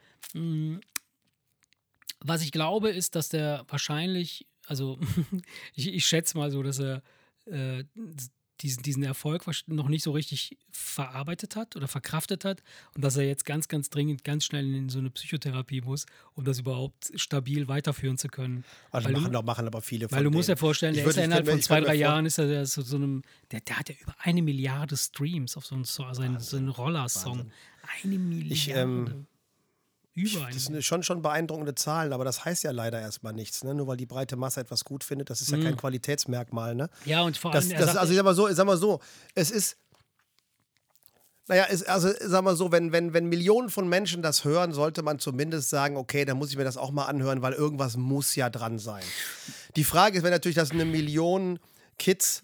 [2.21, 4.99] Was ich glaube, ist, dass der wahrscheinlich, also
[5.75, 7.03] ich, ich schätze mal so, dass er
[7.47, 7.85] äh,
[8.61, 12.63] diesen, diesen Erfolg noch nicht so richtig verarbeitet hat oder verkraftet hat
[12.95, 16.45] und dass er jetzt ganz, ganz dringend, ganz schnell in so eine Psychotherapie muss, um
[16.45, 18.65] das überhaupt stabil weiterführen zu können.
[18.91, 21.49] Also machen, du, machen aber viele Weil du musst dir vorstellen, der ist ja innerhalb
[21.49, 24.43] von zwei, drei Jahren ist er so, so einem, der, der hat ja über eine
[24.43, 27.51] Milliarde Streams auf so einen, so einen, so einen Roller-Song.
[28.03, 28.55] Eine Milliarde.
[28.55, 29.27] Ich, ähm,
[30.17, 33.63] über Das sind schon, schon beeindruckende Zahlen, aber das heißt ja leider erstmal nichts.
[33.65, 33.75] Ne?
[33.75, 35.65] Nur weil die breite Masse etwas gut findet, das ist ja mhm.
[35.65, 36.75] kein Qualitätsmerkmal.
[36.75, 36.89] Ne?
[37.05, 37.69] Ja, und vor allem.
[37.69, 39.01] Das, das, also, ich sag mal so, sag mal so,
[39.35, 39.77] es ist.
[41.49, 45.03] Naja, es, also sag mal so, wenn, wenn, wenn Millionen von Menschen das hören, sollte
[45.03, 48.35] man zumindest sagen, okay, dann muss ich mir das auch mal anhören, weil irgendwas muss
[48.35, 49.05] ja dran sein.
[49.77, 51.61] Die Frage ist, wenn natürlich das eine Million
[51.99, 52.43] Kids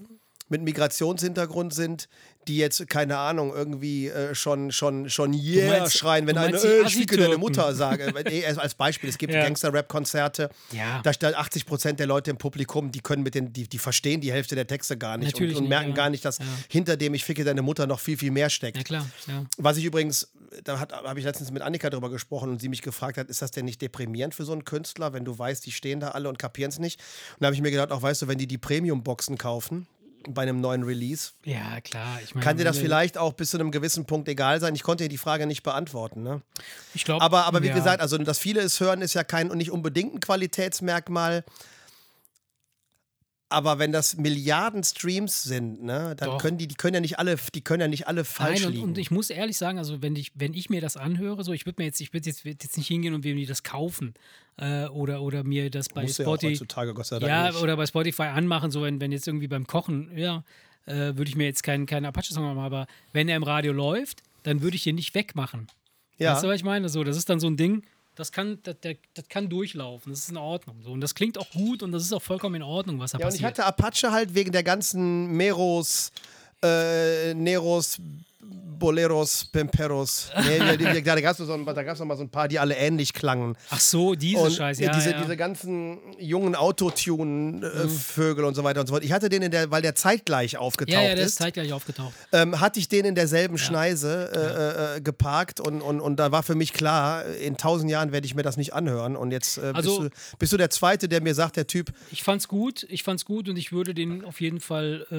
[0.53, 2.09] mit Migrationshintergrund sind,
[2.49, 6.83] die jetzt, keine Ahnung, irgendwie äh, schon, schon, schon yeah meinst- schreien, wenn eine, äh,
[6.87, 7.39] ich ficke deine.
[7.39, 8.13] Mutter sage.
[8.59, 9.43] als Beispiel, es gibt Ja.
[9.45, 11.01] Gangster-Rap-Konzerte, Ja.
[11.03, 14.21] da stehen 80 Prozent der Leute im Publikum, die können mit den, die, die verstehen
[14.21, 15.95] die Hälfte der Texte gar nicht Natürlich und, und nicht, merken ja.
[15.95, 16.39] gar nicht, dass
[16.69, 18.77] hinter dem ich ficke deine Mutter noch viel, viel mehr steckt.
[18.77, 19.07] Ja, klar.
[19.59, 20.29] Was ich übrigens,
[20.65, 23.53] da habe ich letztens mit Annika drüber gesprochen und sie mich gefragt hat, ist das
[23.53, 26.39] denn nicht deprimierend für so einen Künstler, wenn du weißt, die stehen da alle und
[26.39, 27.01] kapieren es nicht?
[27.35, 29.87] Und da habe ich mir gedacht, auch weißt du, wenn die die Premium-Boxen kaufen
[30.29, 32.19] bei einem neuen Release, ja, klar.
[32.23, 34.75] Ich meine, kann dir das vielleicht auch bis zu einem gewissen Punkt egal sein.
[34.75, 36.23] Ich konnte dir die Frage nicht beantworten.
[36.23, 36.43] Ne?
[36.95, 37.23] Ich glaube.
[37.23, 37.75] Aber, aber wie ja.
[37.75, 41.45] gesagt, also dass viele es hören, ist ja kein und nicht unbedingt ein Qualitätsmerkmal.
[43.53, 46.39] Aber wenn das Milliarden Streams sind, ne, dann Doch.
[46.39, 48.73] können die, die können ja nicht alle, die können ja nicht alle falsch Nein, und,
[48.73, 48.85] liegen.
[48.85, 51.67] und ich muss ehrlich sagen, also wenn ich, wenn ich mir das anhöre, so ich
[51.67, 54.15] würde mir jetzt, ich würde jetzt, würd jetzt nicht hingehen und mir das kaufen
[54.57, 56.67] äh, oder, oder mir das bei ja Spotify,
[57.21, 57.63] ja, nicht.
[57.63, 60.45] oder bei Spotify anmachen, so wenn, wenn jetzt irgendwie beim Kochen, ja,
[60.87, 64.23] äh, würde ich mir jetzt keinen keinen Apache-Song machen, aber wenn er im Radio läuft,
[64.43, 65.69] dann würde ich den nicht wegmachen.
[66.19, 66.33] ja.
[66.33, 66.89] Weißt du, was ich meine?
[66.89, 67.85] So, das ist dann so ein Ding,
[68.15, 70.83] das kann, das, der- das kann durchlaufen, das ist in Ordnung.
[70.83, 70.91] So.
[70.93, 73.27] Und das klingt auch gut und das ist auch vollkommen in Ordnung, was da Ja,
[73.27, 73.59] und ich passiert.
[73.59, 76.13] hatte Apache halt wegen der ganzen Meros,
[76.63, 77.99] äh, Neros,
[78.45, 80.31] Boleros, Pemperos.
[80.45, 81.65] Nee, die, die, da gab es so, noch
[82.05, 83.57] mal so ein paar, die alle ähnlich klangen.
[83.71, 85.17] Ach so, diese Und Scheiße, ja, ja, diese, ja.
[85.19, 85.23] Mhm.
[85.23, 89.05] diese ganzen jungen Autotune-Vögel und so weiter und so fort.
[89.05, 91.73] Ich hatte den, in der, weil der zeitgleich aufgetaucht ja, ja, der ist ist, zeitgleich
[91.73, 92.13] aufgetaucht.
[92.33, 96.43] ähm, hatte ich den in derselben Schneise äh, äh, geparkt und, und, und da war
[96.43, 99.15] für mich klar, in tausend Jahren werde ich mir das nicht anhören.
[99.17, 101.93] Und jetzt äh, Also- bist, du, bist du der Zweite, der mir sagt, der Typ,
[102.11, 105.17] Ich fand's gut, ich fand's gut und ich würde den auf jeden Fall äh,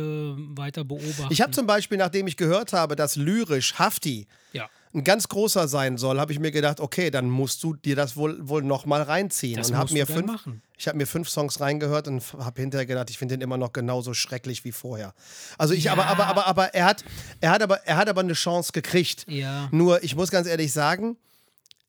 [0.57, 1.27] weiter beobachten.
[1.29, 4.69] Ich habe zum Beispiel, nachdem ich gehört habe, dass lyrisch Hafti ja.
[4.93, 8.15] ein ganz großer sein soll, habe ich mir gedacht, okay, dann musst du dir das
[8.15, 9.57] wohl, wohl noch mal reinziehen.
[9.57, 10.61] Das und musst mir du fünf, machen.
[10.77, 13.73] ich habe mir fünf Songs reingehört und habe hinterher gedacht, ich finde den immer noch
[13.73, 15.13] genauso schrecklich wie vorher.
[15.57, 15.93] Also ich, Ja.
[15.93, 17.03] aber, aber, aber, aber er hat,
[17.41, 19.25] er hat aber, er hat aber eine Chance gekriegt.
[19.27, 19.67] Ja.
[19.71, 21.17] Nur, ich muss ganz ehrlich sagen,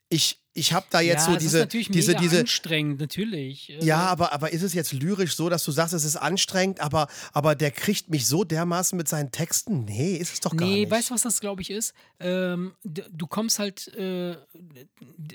[0.08, 3.68] ich, ich habe da jetzt ja, so diese, ist natürlich diese, diese, anstrengend, natürlich.
[3.80, 7.08] Ja, aber, aber ist es jetzt lyrisch so, dass du sagst, es ist anstrengend, aber,
[7.32, 9.84] aber der kriegt mich so dermaßen mit seinen Texten?
[9.84, 10.92] Nee, ist es doch gar Nee, nicht.
[10.92, 11.92] weißt du, was das, glaube ich, ist?
[12.20, 14.36] Ähm, du kommst halt, äh,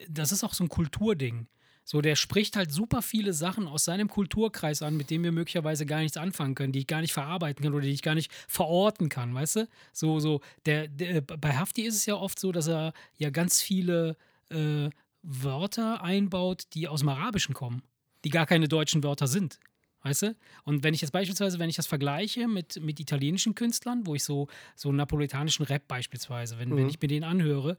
[0.07, 1.47] das ist auch so ein Kulturding.
[1.84, 5.86] So, der spricht halt super viele Sachen aus seinem Kulturkreis an, mit denen wir möglicherweise
[5.86, 8.32] gar nichts anfangen können, die ich gar nicht verarbeiten kann oder die ich gar nicht
[8.47, 9.67] verorten kann, weißt du?
[9.91, 13.61] So, so, der, der bei Hafti ist es ja oft so, dass er ja ganz
[13.61, 14.15] viele
[14.51, 14.89] äh,
[15.22, 17.84] Wörter einbaut, die aus dem Arabischen kommen,
[18.24, 19.59] die gar keine deutschen Wörter sind.
[20.02, 20.36] Weißt du?
[20.64, 24.24] Und wenn ich jetzt beispielsweise, wenn ich das vergleiche mit, mit italienischen Künstlern, wo ich
[24.24, 26.78] so, so napoletanischen Rap beispielsweise, wenn, Mhm.
[26.78, 27.78] wenn ich mir den anhöre,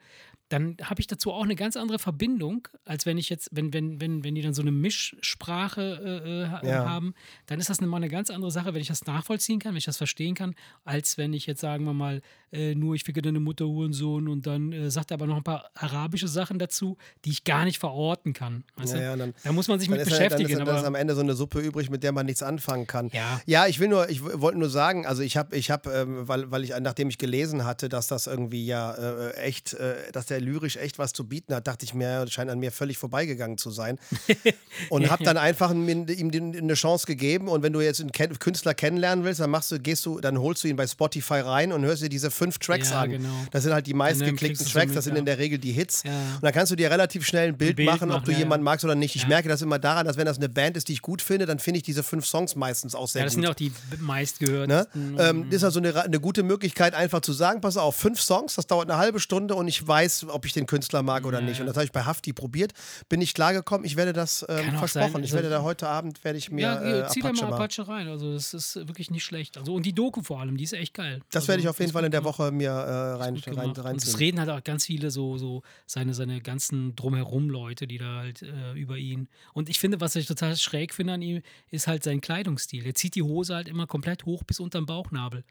[0.50, 4.00] dann habe ich dazu auch eine ganz andere Verbindung, als wenn ich jetzt, wenn, wenn,
[4.00, 6.84] wenn, wenn die dann so eine Mischsprache äh, äh, Ja.
[6.88, 7.14] haben,
[7.46, 9.84] dann ist das mal eine ganz andere Sache, wenn ich das nachvollziehen kann, wenn ich
[9.84, 10.54] das verstehen kann,
[10.84, 12.20] als wenn ich jetzt, sagen wir mal,
[12.52, 15.44] äh, nur ich ficke deine Mutter, Hurensohn und dann äh, sagt er aber noch ein
[15.44, 18.64] paar arabische Sachen dazu, die ich gar nicht verorten kann.
[18.76, 20.50] Weißt Ja, ja, dann- da muss man sich mit ist, dann beschäftigen.
[20.50, 23.10] ist, dann ist am Ende so eine Suppe übrig, mit der man nichts anfangen kann.
[23.12, 23.40] Ja.
[23.46, 26.50] ja ich will nur, ich wollte nur sagen, also ich habe, ich habe, ähm, weil,
[26.50, 30.40] weil ich, nachdem ich gelesen hatte, dass das irgendwie ja äh, echt, äh, dass der
[30.40, 33.70] lyrisch echt was zu bieten hat, dachte ich mir, scheint an mir völlig vorbeigegangen zu
[33.70, 33.98] sein.
[34.88, 37.48] Und habe dann einfach ihm, eine Chance gegeben.
[37.48, 40.38] Und wenn du jetzt einen Ken Künstler kennenlernen willst, dann machst du, gehst du, dann
[40.38, 43.10] holst du ihn bei Spotify rein und hörst dir diese fünf Tracks Ja, an.
[43.10, 43.28] genau.
[43.50, 45.20] Das sind halt die meistgeklickten du Tracks, mit, das sind ja.
[45.20, 46.02] in der Regel die Hits.
[46.04, 46.12] Ja.
[46.12, 48.38] Und dann kannst du dir relativ schnell ein Bild, Bild machen, ob machen, du ja,
[48.38, 49.16] jemanden magst oder nicht.
[49.16, 51.46] Ich merke das immer daran, dass wenn das eine Band ist, die ich gut finde,
[51.46, 53.42] dann finde ich diese fünf Songs meistens auch sehr ja, das gut.
[53.42, 53.98] sind auch die Ne?
[54.00, 55.16] meistgehörtesten.
[55.18, 58.54] Ähm, das ist also eine, eine gute Möglichkeit, einfach zu sagen: Pass auf, fünf Songs,
[58.54, 61.46] das dauert eine halbe Stunde und ich weiß, ob ich den Künstler mag oder Ja,
[61.46, 61.60] nicht.
[61.60, 62.72] Und das habe ich bei Hafti probiert,
[63.08, 63.84] bin ich klargekommen.
[63.84, 65.22] Ich werde das ähm, versprochen.
[65.24, 67.50] ich also- werde da heute Abend werde ich mir ja, äh, zieh da Apache mal
[67.50, 67.62] machen.
[67.62, 68.08] Apache rein.
[68.08, 69.58] Also, das ist wirklich nicht schlecht.
[69.58, 71.20] Also, und die Doku vor allem, die ist echt geil.
[71.30, 72.20] Das also, werde ich auf jeden Fall in der.
[72.20, 73.78] Woche mir äh, rein, rein, gemacht.
[73.78, 78.16] Und es reden halt auch ganz viele so, so seine, seine ganzen Drumherum-Leute, die da
[78.18, 79.26] halt äh, über ihn.
[79.54, 81.40] Und ich finde, was ich total schräg finde an ihm,
[81.70, 82.86] ist halt sein Kleidungsstil.
[82.86, 85.44] Er zieht die Hose halt immer komplett hoch bis unterm Bauchnabel.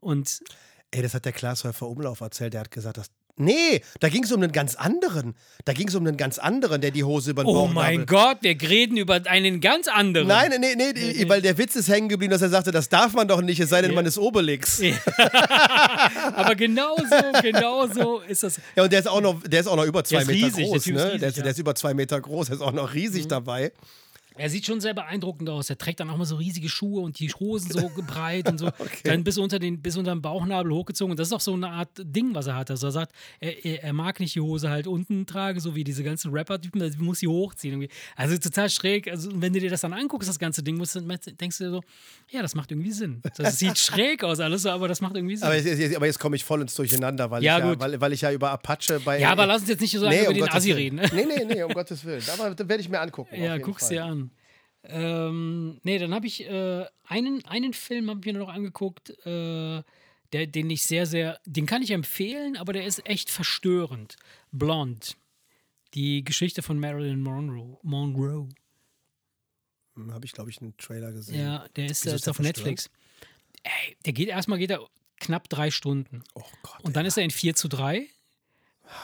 [0.00, 0.40] Und
[0.90, 2.54] Ey, das hat der Glashäufer Umlauf erzählt.
[2.54, 3.10] Der hat gesagt, dass.
[3.36, 5.34] Nee, da ging es um einen ganz anderen.
[5.64, 8.06] Da ging es um einen ganz anderen, der die Hose über den oh Bauchnabel mein
[8.06, 10.28] Gott, wir reden über einen ganz anderen.
[10.28, 13.12] Nein, nee, nee, nee, weil der Witz ist hängen geblieben, dass er sagte, das darf
[13.12, 13.96] man doch nicht, es sei denn, Ja.
[13.96, 14.78] man ist Obelix.
[14.78, 14.94] Ja.
[16.36, 17.02] Aber genauso,
[17.42, 18.60] genauso ist das.
[18.76, 21.04] und der ist auch noch, der ist auch noch über zwei Meter riesig, groß, ne?
[21.04, 21.40] riesig, der, ist, ja.
[21.40, 21.44] Mhm.
[21.44, 23.72] der ist über zwei Meter groß, der ist auch noch riesig dabei.
[24.36, 25.70] Er sieht schon sehr beeindruckend aus.
[25.70, 28.66] Er trägt dann auch mal so riesige Schuhe und die Hosen so breit und so.
[28.84, 29.00] Okay.
[29.04, 31.12] Dann bis unter, den, bis unter den Bauchnabel hochgezogen.
[31.12, 32.70] Und das ist auch so eine Art Ding, was er hat.
[32.70, 36.02] Also er sagt, er, er, mag nicht die Hose halt unten tragen, so wie diese
[36.02, 37.86] ganzen Rapper-Typen, er muss sie hochziehen.
[38.16, 39.08] Also total schräg.
[39.08, 41.70] Also wenn du dir das dann anguckst, das ganze Ding, musst, du- denkst du dir
[41.70, 41.82] so,
[42.30, 43.22] ja, das macht irgendwie Sinn.
[43.36, 45.46] Das sieht schräg aus alles, aber das macht irgendwie Sinn.
[45.46, 48.12] Aber jetzt, aber jetzt komme ich voll ins Durcheinander, weil, Ja, ich ja, weil, weil
[48.12, 49.20] ich ja über Apache bei.
[49.20, 50.98] ja, aber lass uns jetzt nicht so lange über um den Gottes Assi Willen.
[50.98, 51.16] reden.
[51.16, 51.26] Ne?
[51.26, 52.22] Nee, nee, nee, um Gottes Willen.
[52.32, 53.40] Aber das werde ich mir angucken.
[53.40, 54.23] Ja, guck's dir an.
[54.86, 59.82] Ähm, nee, dann habe ich äh, einen, einen Film hab ich mir noch angeguckt, äh,
[60.32, 64.16] der, den ich sehr, sehr, den kann ich empfehlen, aber der ist echt verstörend.
[64.52, 65.06] Blonde.
[65.94, 67.78] Die Geschichte von Marilyn Monroe.
[67.82, 68.48] Monroe.
[69.94, 71.40] Hm, Habe ich, glaube ich, einen Trailer gesehen.
[71.40, 72.90] Ja, der ist Wieso jetzt der auf Netflix.
[73.62, 74.86] Ey, der geht erstmal geht er
[75.18, 76.22] knapp drei Stunden.
[76.34, 76.80] Oh Gott.
[76.82, 78.08] Und dann ist er in 4 zu 3.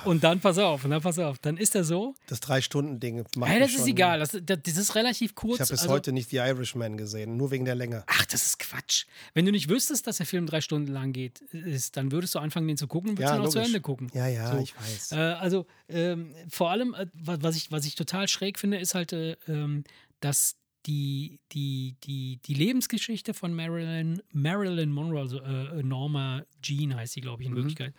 [0.04, 1.38] Und dann pass auf, und dann pass auf.
[1.38, 2.14] Dann ist er so.
[2.26, 4.18] Das Drei-Stunden-Ding macht Ey, mich das ist egal.
[4.18, 5.54] Das, das, das ist relativ kurz.
[5.54, 8.04] Ich habe bis also- heute nicht The Irishman gesehen, nur wegen der Länge.
[8.06, 9.06] Ach, das ist Quatsch.
[9.34, 12.38] Wenn du nicht wüsstest, dass der Film drei Stunden lang geht, ist, dann würdest du
[12.38, 13.68] anfangen, den zu gucken und würdest Ja, ihn auch zu logisch.
[13.68, 14.10] Ende gucken.
[14.14, 14.58] Ja, ja, So.
[14.58, 15.12] ich weiß.
[15.12, 18.94] Äh, also ähm, vor allem, äh, wa- was ich, was ich total schräg finde, ist
[18.94, 19.84] halt, äh, ähm,
[20.20, 20.56] dass
[20.86, 27.20] die, die, die, die Lebensgeschichte von Marilyn, Marilyn Monroe, also äh, Norma Jean heißt sie,
[27.20, 27.94] glaube ich, in Wirklichkeit,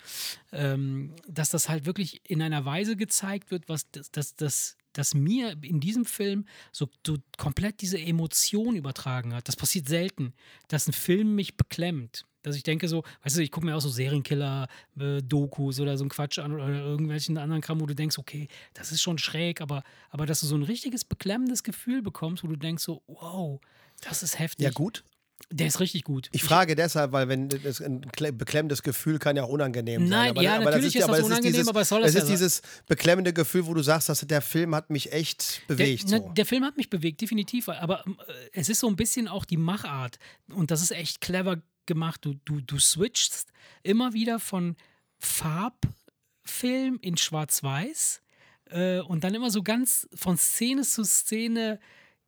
[0.51, 5.13] ähm, dass das halt wirklich in einer Weise gezeigt wird, was das, das, das, das
[5.13, 9.47] mir in diesem Film so, so komplett diese Emotion übertragen hat.
[9.47, 10.34] Das passiert selten,
[10.67, 12.25] dass ein Film mich beklemmt.
[12.43, 16.09] Dass ich denke so, weißt du, ich gucke mir auch so Serienkiller-Dokus oder so ein
[16.09, 19.83] Quatsch an oder irgendwelchen anderen Kram, wo du denkst, okay, das ist schon schräg, aber,
[20.09, 23.59] aber dass du so ein richtiges beklemmendes Gefühl bekommst, wo du denkst so, wow,
[24.01, 24.63] das ist heftig.
[24.65, 25.03] Ja, gut.
[25.49, 26.29] Der ist richtig gut.
[26.33, 30.09] Ich frage deshalb, weil wenn das ein kle- beklemmendes Gefühl kann ja auch unangenehm sein.
[30.09, 32.13] Nein, aber, ja, aber natürlich ist das aber unangenehm, dieses, aber es soll das es
[32.15, 32.33] ja ist sein.
[32.35, 36.03] dieses beklemmende Gefühl, wo du sagst, dass der Film hat mich echt bewegt.
[36.11, 36.27] Der, so.
[36.27, 37.69] na, der Film hat mich bewegt, definitiv.
[37.69, 38.11] Aber äh,
[38.53, 40.19] es ist so ein bisschen auch die Machart.
[40.53, 41.57] Und das ist echt clever
[41.93, 42.23] gemacht.
[42.23, 43.51] Du, du, du switchst
[43.83, 44.75] immer wieder von
[45.19, 48.21] Farbfilm in Schwarz-Weiß
[48.69, 51.79] äh, und dann immer so ganz von Szene zu Szene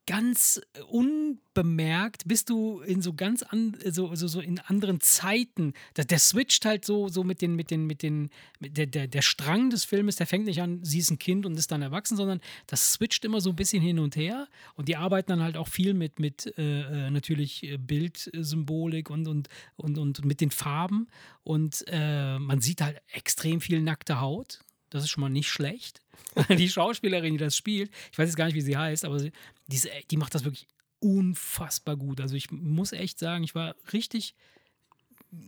[0.06, 5.74] ganz unbemerkt bist du in so ganz an, so, so, so in anderen Zeiten.
[5.96, 8.30] Der, der switcht halt so, so mit den, mit den, mit den,
[8.60, 11.46] mit der, der, der Strang des Filmes, der fängt nicht an, sie ist ein Kind
[11.46, 14.48] und ist dann erwachsen, sondern das switcht immer so ein bisschen hin und her.
[14.76, 19.28] Und die arbeiten dann halt auch viel mit, mit äh, äh, natürlich äh, Bildsymbolik und,
[19.28, 19.48] und,
[19.78, 21.08] und, und mit den Farben.
[21.44, 24.60] Und äh, man sieht halt extrem viel nackte Haut.
[24.94, 26.02] Das ist schon mal nicht schlecht.
[26.50, 29.32] die Schauspielerin, die das spielt, ich weiß jetzt gar nicht, wie sie heißt, aber sie,
[29.68, 30.68] die, die macht das wirklich
[31.00, 32.22] unfassbar gut.
[32.22, 34.36] Also ich muss echt sagen, ich war richtig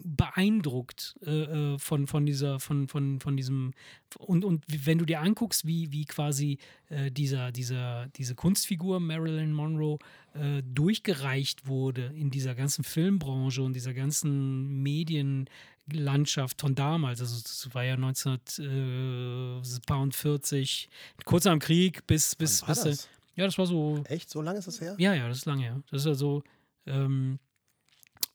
[0.03, 3.73] beeindruckt äh, äh, von, von dieser, von, von, von diesem
[4.17, 6.57] und, und wenn du dir anguckst, wie, wie quasi
[6.89, 9.99] äh, dieser, dieser, diese Kunstfigur Marilyn Monroe
[10.33, 17.69] äh, durchgereicht wurde in dieser ganzen Filmbranche und dieser ganzen Medienlandschaft von damals, also das
[17.73, 20.89] war ja 1940,
[21.25, 23.07] kurz nach dem Krieg bis, bis, bis das?
[23.35, 24.29] ja, das war so Echt?
[24.29, 24.95] So lange ist das her?
[24.97, 25.83] ja, ja, das ist lange her.
[25.91, 26.43] Das ist ja so.
[26.87, 27.39] Ähm,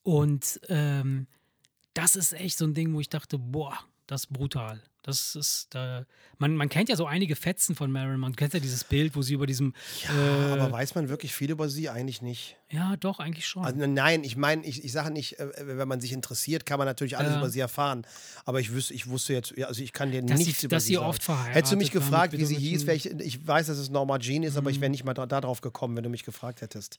[0.03, 1.26] und ähm,
[2.01, 4.80] das ist echt so ein Ding, wo ich dachte, boah, das ist brutal.
[5.03, 6.05] Das ist da.
[6.36, 8.20] Man, man kennt ja so einige Fetzen von Marilyn.
[8.20, 9.72] Man kennt ja dieses Bild, wo sie über diesem.
[10.07, 11.88] Ja, äh, aber weiß man wirklich viel über sie?
[11.88, 12.57] Eigentlich nicht.
[12.70, 13.64] ja, doch, eigentlich schon.
[13.64, 16.86] Also, nein, ich meine, ich, ich sage nicht, äh, wenn man sich interessiert, kann man
[16.86, 17.38] natürlich alles Ja.
[17.38, 18.07] über sie erfahren.
[18.44, 20.82] Aber ich, wüs, ich wusste jetzt, also ich kann dir Dass sie- nichts über dass
[20.84, 21.07] sie sie sagen.
[21.07, 24.18] oft verheiratet Hättest du mich gefragt, wie sie hieß, ich, ich weiß, dass es Norma
[24.18, 24.74] Jean ist, aber Mhm.
[24.74, 26.98] ich wäre nicht mal da, da drauf gekommen, wenn du mich gefragt hättest.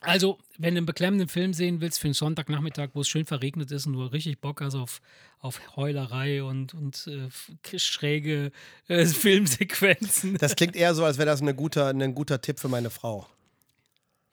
[0.00, 3.70] Also, wenn du einen beklemmenden Film sehen willst für einen Sonntagnachmittag, wo es schön verregnet
[3.70, 5.00] ist und du richtig Bock hast auf,
[5.38, 8.50] auf Heulerei und, und äh, schräge
[8.88, 10.38] äh, Filmsequenzen.
[10.38, 13.28] Das klingt eher so, als wäre das eine guter, ein guter Tipp für meine Frau.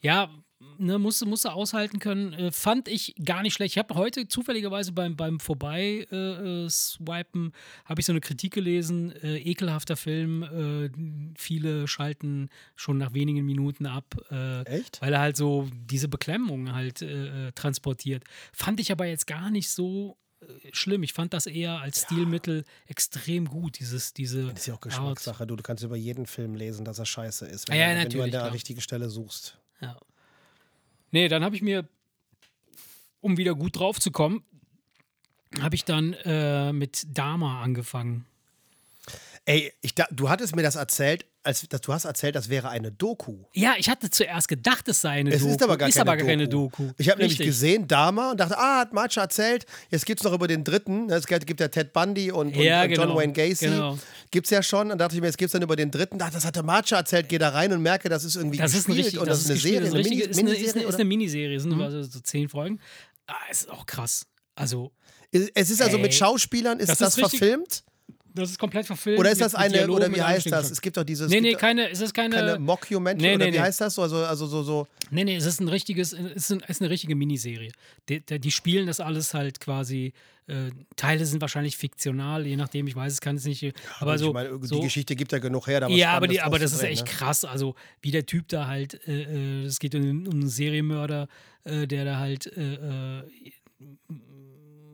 [0.01, 0.29] Ja,
[0.77, 2.33] ne, musste, musste aushalten können.
[2.33, 3.73] Äh, fand ich gar nicht schlecht.
[3.75, 7.53] Ich habe heute zufälligerweise beim, beim Vorbei-Swipen äh, swipen
[7.85, 9.11] habe ich so eine Kritik gelesen.
[9.23, 10.43] Äh, ekelhafter Film.
[10.43, 10.89] Äh,
[11.37, 14.15] viele schalten schon nach wenigen Minuten ab.
[14.31, 15.01] Äh, Echt?
[15.01, 18.23] Weil er halt so diese Beklemmung halt äh, äh, transportiert.
[18.53, 21.03] Fand ich aber jetzt gar nicht so äh, schlimm.
[21.03, 23.79] Ich fand das eher als Stilmittel extrem gut.
[23.79, 24.81] Dieses, diese Das ist ja auch.
[24.81, 25.47] Geschmackssache.
[25.47, 28.17] Du, du kannst über jeden Film lesen, dass er scheiße ist, Ah ja, wenn, du-
[28.19, 29.57] wenn du an der richtigen Stelle suchst.
[29.81, 29.97] Ja.
[31.11, 31.87] Nee, dann habe ich mir,
[33.21, 34.43] um wieder gut drauf zu kommen,
[35.59, 38.25] habe ich dann äh, mit Dama angefangen.
[39.51, 42.91] Ey, ich, du hattest mir das erzählt, als dass du hast erzählt, das wäre eine
[42.91, 43.45] Doku.
[43.55, 45.51] Ja, ich hatte zuerst gedacht, es sei eine Es Doku.
[45.53, 46.29] ist aber gar ist keine, aber gar Doku.
[46.29, 46.89] keine Doku.
[46.99, 50.33] Ich habe nämlich gesehen, Dama, und dachte, ah, hat Marcia erzählt, jetzt gibt es noch
[50.33, 51.07] über den dritten.
[51.07, 53.65] ne, Es gibt ja Ted Bundy und, und, Ja, und John genau, Wayne Gacy.
[53.65, 53.97] genau.
[54.29, 54.91] Gibt es ja schon.
[54.91, 56.19] Und dachte ich mir, jetzt gibt es dann über den dritten.
[56.19, 58.85] Dachte, das hatte Marcia erzählt, geh da rein und merke, das ist irgendwie Das ist,
[58.85, 60.29] gespielt richtig, und das das ist eine gespielt, Serie, das eine ist, Mini- ist, eine,
[60.29, 60.71] ist, Miniserie.
[60.73, 60.95] eine, ist oder?
[60.95, 62.79] eine Miniserie, es sind also so zehn Folgen.
[63.25, 64.27] Ah, ist auch krass.
[64.53, 64.91] Also,
[65.31, 67.83] Es ist also Ey, mit Schauspielern, ist das, das ist verfilmt?
[68.33, 69.19] Das ist komplett verfilmt.
[69.19, 70.71] Oder ist mit- das mit eine, Dialogen, oder mit wie heißt das?
[70.71, 71.29] Es gibt doch dieses.
[71.29, 72.35] Nee, nee, keine, es ist keine.
[72.35, 73.63] keine Mockumentary, Nee, oder nee, wie nee.
[73.63, 73.95] heißt das?
[73.95, 74.87] So, Also, also so, so.
[75.11, 77.71] Nee, nee, es ist ein richtiges, es ist, ein, es ist eine richtige Miniserie.
[78.07, 80.13] Die, die, spielen das alles halt quasi.
[80.47, 83.71] Äh, Teile sind wahrscheinlich fiktional, je nachdem, ich weiß es, kann es nicht.
[83.99, 85.79] Aber so, ich meine, die so Geschichte gibt ja genug her.
[85.81, 87.11] Da ja, aber, die, aber das ist echt ne?
[87.11, 87.45] krass.
[87.45, 91.27] Also, wie der Typ da halt, äh, äh, es geht um, um einen Serienmörder,
[91.65, 92.73] äh, der da halt äh,
[93.19, 93.23] äh,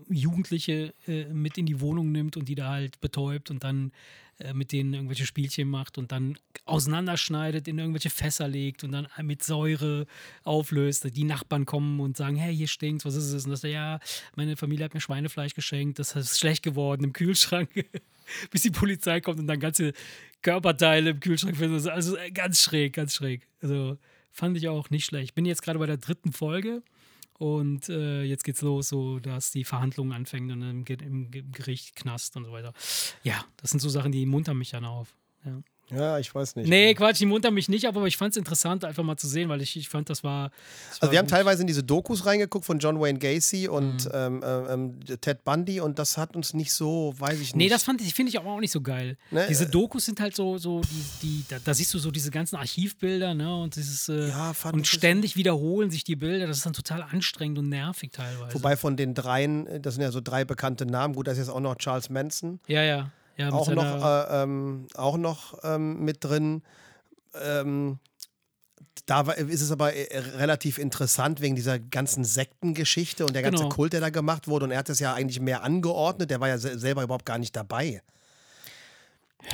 [0.10, 3.92] Jugendliche äh, mit in die Wohnung nimmt und die da halt betäubt und dann
[4.40, 9.08] äh, mit denen irgendwelche Spielchen macht und dann auseinanderschneidet, in irgendwelche Fässer legt und dann
[9.22, 10.08] mit Säure
[10.44, 11.16] auflöst.
[11.16, 13.46] Die Nachbarn kommen und sagen, hey, hier stinkt's, was ist es?
[13.46, 14.00] Und das ja,
[14.36, 17.70] meine Familie hat mir Schweinefleisch geschenkt, das ist schlecht geworden im Kühlschrank.
[18.52, 19.94] Bis die Polizei kommt und dann ganze
[20.42, 21.88] Körperteile im Kühlschrank findet.
[21.88, 23.48] Also äh, ganz schräg, ganz schräg.
[23.62, 23.98] Also
[24.32, 25.30] fand ich auch nicht schlecht.
[25.30, 26.84] Ich bin jetzt gerade bei der dritten Folge
[27.38, 31.96] und äh, jetzt geht's los, so dass die Verhandlungen anfangen und im, im Ge- Gericht,
[31.96, 32.74] Knast und so weiter.
[33.24, 35.16] Ja, das sind so Sachen, die muntern mich dann auf.
[35.44, 35.62] Ja.
[35.92, 36.68] Ja, ich weiß nicht.
[36.68, 39.50] Nee, Quatsch, die muntern mich nicht, aber ich fand es interessant, einfach mal zu sehen,
[39.50, 40.50] weil ich, ich fand, das war.
[40.50, 43.74] Das Also war wir haben teilweise in diese Dokus reingeguckt von John Wayne Gacy Mhm.
[43.74, 47.56] und ähm, ähm, Ted Bundy und das hat uns nicht so, weiß ich nicht.
[47.56, 49.18] Nee, das fand ich, finde ich aber auch nicht so geil.
[49.32, 52.32] Ne, diese Dokus sind halt so, so die, die da, da siehst du so diese
[52.32, 53.56] ganzen Archivbilder, ne?
[53.56, 56.48] Und dieses äh, Ja, und ständig wiederholen sich die Bilder.
[56.48, 58.54] Das ist dann total anstrengend und nervig teilweise.
[58.56, 61.50] Wobei von den dreien, das sind ja so drei bekannte Namen, gut, da ist jetzt
[61.50, 63.12] auch noch Charles Manson, ja, ja.
[63.38, 66.64] Ja auch noch, äh, ähm, auch noch ähm, mit drin.
[67.42, 68.00] Ähm,
[69.06, 73.76] da ist es aber äh, relativ interessant wegen dieser ganzen Sektengeschichte und der ganze Genau.
[73.76, 74.66] Kult, der da gemacht wurde.
[74.66, 77.38] Und er hat es ja eigentlich mehr angeordnet, der war ja se selber überhaupt gar
[77.38, 78.02] nicht dabei.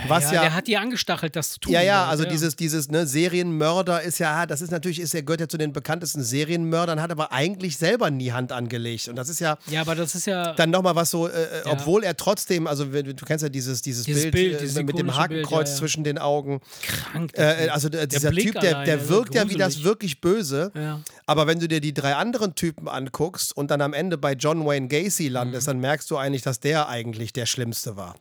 [0.07, 1.73] Was ja, ja, der hat die angestachelt, das zu tun.
[1.73, 5.23] Ja, ja, halt, also dieses, dieses ne, Serienmörder ist ja, das ist natürlich, ist, er
[5.23, 9.07] gehört ja zu den bekanntesten Serienmördern, hat aber eigentlich selber nie Hand angelegt.
[9.09, 10.53] Und das ist ja Ja, aber das ist ja.
[10.53, 11.71] dann nochmal was so, äh, äh, Ja.
[11.73, 14.97] obwohl er trotzdem, also du kennst ja dieses, dieses, Dieses Bild, Bild, äh, dieses mit
[14.97, 15.79] dem Bild, Hakenkreuz ja, ja.
[15.79, 16.61] zwischen den Augen.
[16.81, 17.31] krank.
[17.35, 20.21] Äh, also der, dieser Blick Typ, der, allein, der also wirkt ja wie das wirklich
[20.21, 20.71] Böse.
[20.75, 21.01] Ja.
[21.25, 24.65] Aber wenn du dir die drei anderen Typen anguckst und dann am Ende bei John
[24.65, 25.71] Wayne Gacy landest, Mhm.
[25.71, 28.15] dann merkst du eigentlich, dass der eigentlich der Schlimmste war.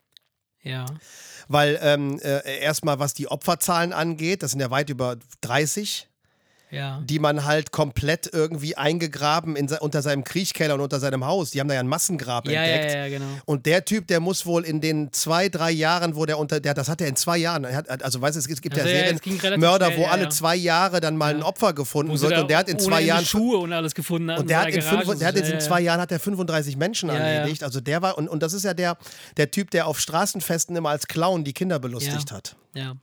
[0.62, 0.84] ja.
[1.50, 6.08] Weil ähm, äh, erstmal, was die Opferzahlen angeht, das sind ja weit über 30,
[6.70, 7.02] Ja.
[7.04, 11.50] die man halt komplett irgendwie eingegraben in, unter seinem Kriechkeller und unter seinem Haus.
[11.50, 12.92] Die haben da ja ein Massengrab Ja, entdeckt.
[12.94, 13.26] ja, ja, genau.
[13.44, 16.74] Und der Typ, der muss wohl in den zwei, drei Jahren, wo der unter, der,
[16.74, 19.00] das hat er in zwei Jahren, hat, also weißt du, es gibt, Also ja ja,
[19.00, 22.20] Serien, es ging relativ Mörder, schnell, wo alle zwei Jahre dann mal ein Opfer gefunden
[22.20, 24.30] wird und der hat in zwei Jahren Schuhe und alles gefunden.
[24.30, 26.76] hat und der hat, in fünf, der hat jetzt in zwei Jahren hat er 35
[26.76, 27.64] Menschen erledigt.
[27.64, 28.96] Also der war, und, und das ist ja der,
[29.36, 32.56] der Typ, der auf Straßenfesten immer als Clown die Kinder belustigt hat.
[32.74, 32.94] Ja,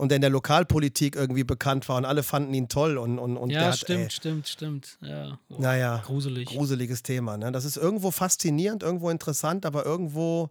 [0.00, 2.96] Und der in der Lokalpolitik irgendwie bekannt war und alle fanden ihn toll.
[2.96, 4.96] Und, und, und der ja hat, stimmt, ey, stimmt, stimmt.
[5.02, 5.38] Ja.
[5.50, 6.48] Oh, Naja, Gruselig.
[6.48, 7.36] gruseliges Thema.
[7.36, 7.52] Ne?
[7.52, 10.48] Das ist irgendwo faszinierend, irgendwo interessant, aber irgendwo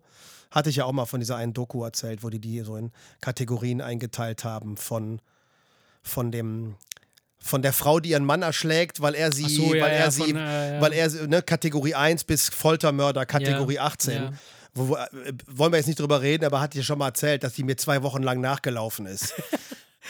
[0.52, 2.92] hatte ich ja auch mal von dieser einen Doku erzählt, wo die die so in
[3.22, 5.20] Kategorien eingeteilt haben von,
[6.04, 6.76] von dem
[7.42, 10.12] von der Frau, die ihren Mann erschlägt, weil er sie, so, ja, weil er ja,
[10.12, 10.82] sie, von, äh, ja.
[10.82, 14.38] weil er sie- ne, Kategorie 1 bis Foltermörder, Kategorie Ja, 18.
[14.76, 14.82] ja.
[14.88, 15.08] Wo, äh,
[15.48, 17.76] wollen wir jetzt nicht drüber reden, aber hat dir schon mal erzählt, dass die mir
[17.78, 19.34] zwei Wochen lang nachgelaufen ist.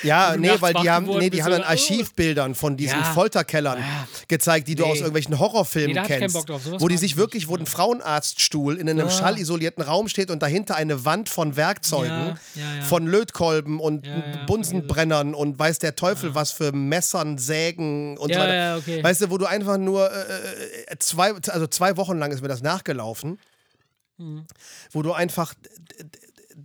[0.03, 1.64] Ja, nee, weil die haben, nee, die haben dann.
[1.64, 3.03] Archivbildern von diesen Ja.
[3.14, 3.84] Folterkellern
[4.30, 4.91] gezeigt, die du Nee.
[4.91, 6.36] aus irgendwelchen Horrorfilmen Nee, ich kennst.
[6.36, 6.62] Bock drauf.
[6.64, 7.49] Sowas wo die sich ich wirklich, nicht.
[7.49, 9.10] wo ein Frauenarztstuhl in einem Ja.
[9.10, 12.82] schallisolierten Raum steht und dahinter eine Wand von Werkzeugen, Ja, ja, ja.
[12.84, 18.30] von Lötkolben und Ja, ja, Bunsenbrennern und weiß der Teufel was für Messern, Sägen und
[18.32, 18.55] so Ja, weiter.
[18.55, 19.03] ja, okay.
[19.03, 22.47] Weißt du, wo du einfach nur äh, äh, zwei, also zwei Wochen lang ist mir
[22.47, 23.38] das nachgelaufen,
[24.20, 24.46] Mhm.
[24.92, 25.56] wo du einfach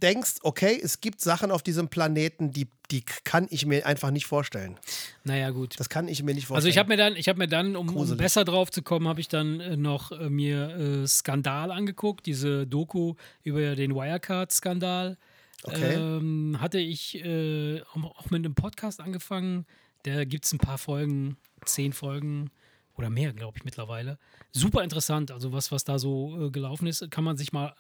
[0.03, 4.27] denkst, okay, es gibt Sachen auf diesem Planeten, die, die kann ich mir einfach nicht
[4.27, 4.77] vorstellen.
[5.25, 5.79] Naja, gut.
[5.79, 6.57] Das kann ich mir nicht vorstellen.
[6.57, 9.09] Also ich habe mir dann, ich habe mir dann, um, um besser drauf zu kommen,
[9.09, 15.17] habe ich dann äh, noch äh, mir äh, Skandal angeguckt, diese Doku über den Wirecard-Skandal.
[15.63, 15.95] Okay.
[15.95, 19.65] Ähm, hatte ich äh, auch mit einem Podcast angefangen.
[20.03, 22.51] Da gibt es ein paar Folgen, zehn Folgen
[22.97, 24.19] oder mehr, glaube ich, mittlerweile.
[24.53, 27.75] Super interessant, also was, was da so äh, gelaufen ist, kann man sich mal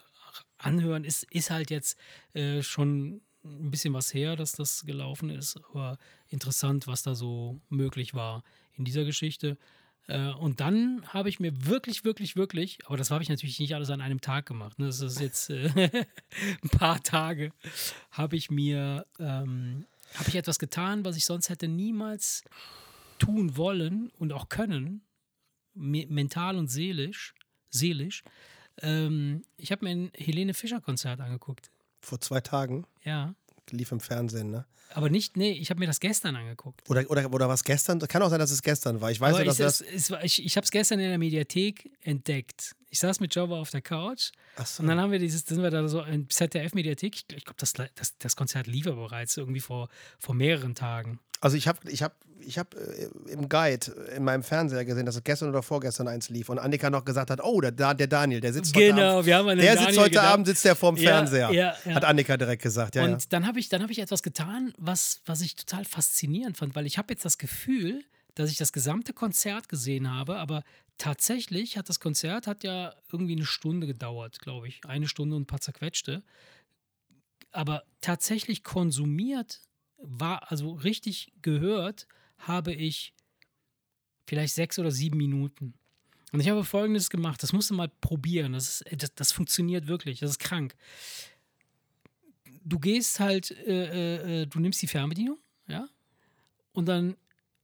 [0.59, 1.05] anhören.
[1.05, 1.99] Ist, ist halt jetzt
[2.33, 5.99] äh, schon ein bisschen was her, dass das gelaufen ist, aber
[6.29, 8.43] interessant, was da so möglich war
[8.73, 9.59] in dieser Geschichte.
[10.07, 13.75] Äh, und dann habe ich mir wirklich, wirklich, wirklich, aber das habe ich natürlich nicht
[13.75, 14.79] alles an einem Tag gemacht.
[14.79, 14.87] Ne?
[14.87, 15.71] Das ist jetzt äh,
[16.63, 17.53] ein paar Tage,
[18.11, 22.43] habe ich mir, ähm, habe ich etwas getan, was ich sonst hätte niemals
[23.19, 25.03] tun wollen und auch können,
[25.75, 27.35] me mental und seelisch.
[27.71, 28.23] seelisch.
[28.83, 31.71] Ähm, ich habe mir ein Helene Fischer Konzert angeguckt.
[32.01, 33.35] Vor zwei Tagen Ja.
[33.71, 34.67] lief im Fernsehen, ne?
[34.91, 36.89] Aber nicht, nee, ich habe mir das gestern angeguckt.
[36.89, 37.99] Oder, oder, oder was gestern?
[38.01, 39.11] Kann auch sein, dass es gestern war.
[39.11, 39.89] Ich weiß ich, dass es, das.
[39.93, 42.77] es war, ich, ich habe es gestern in der Mediathek entdeckt.
[42.91, 44.83] Ich saß mit Java auf der Couch Achso.
[44.83, 47.15] und dann haben wir dieses, sind wir da so in ZDF-Mediathek.
[47.17, 49.89] Ich, ich glaube, das, das, das Konzert lief aber bereits irgendwie vor,
[50.21, 51.19] vor mehreren Tagen.
[51.45, 55.17] Also ich habe ich hab, ich hab, äh, im Guide in meinem Fernseher gesehen, dass
[55.17, 56.49] es gestern oder vorgestern eins lief.
[56.49, 58.99] Und Annika noch gesagt hat, oh, der, der Daniel, der sitzt heute Abend.
[58.99, 60.27] Genau, wir haben den Der sitzt Daniel heute gedacht.
[60.27, 61.51] Abend, sitzt der vorm Ja, Fernseher.
[61.51, 61.95] ja, ja.
[61.97, 63.19] Hat Annika direkt gesagt, ja, und ja.
[63.29, 66.87] dann habe ich, dann hab ich etwas getan, was, was ich total faszinierend fand, weil
[66.87, 68.03] ich habe jetzt das Gefühl,
[68.35, 70.65] dass ich das gesamte Konzert gesehen habe, aber
[70.97, 74.81] tatsächlich hat das Konzert hat ja irgendwie eine Stunde gedauert, glaube ich.
[74.87, 76.23] Eine Stunde und ein paar zerquetschte.
[77.53, 79.61] Aber tatsächlich konsumiert
[80.07, 82.07] war, also richtig gehört,
[82.39, 83.15] habe ich
[84.27, 85.75] vielleicht sechs oder sieben Minuten.
[86.33, 88.55] Und ich habe folgendes gemacht, das musst du mal probieren.
[88.55, 90.75] Das, ist, das, das funktioniert wirklich, das ist krank
[92.65, 95.39] du gehst halt, äh, äh, du nimmst die Fernbedienung,
[95.69, 95.89] ja,
[96.73, 97.17] und dann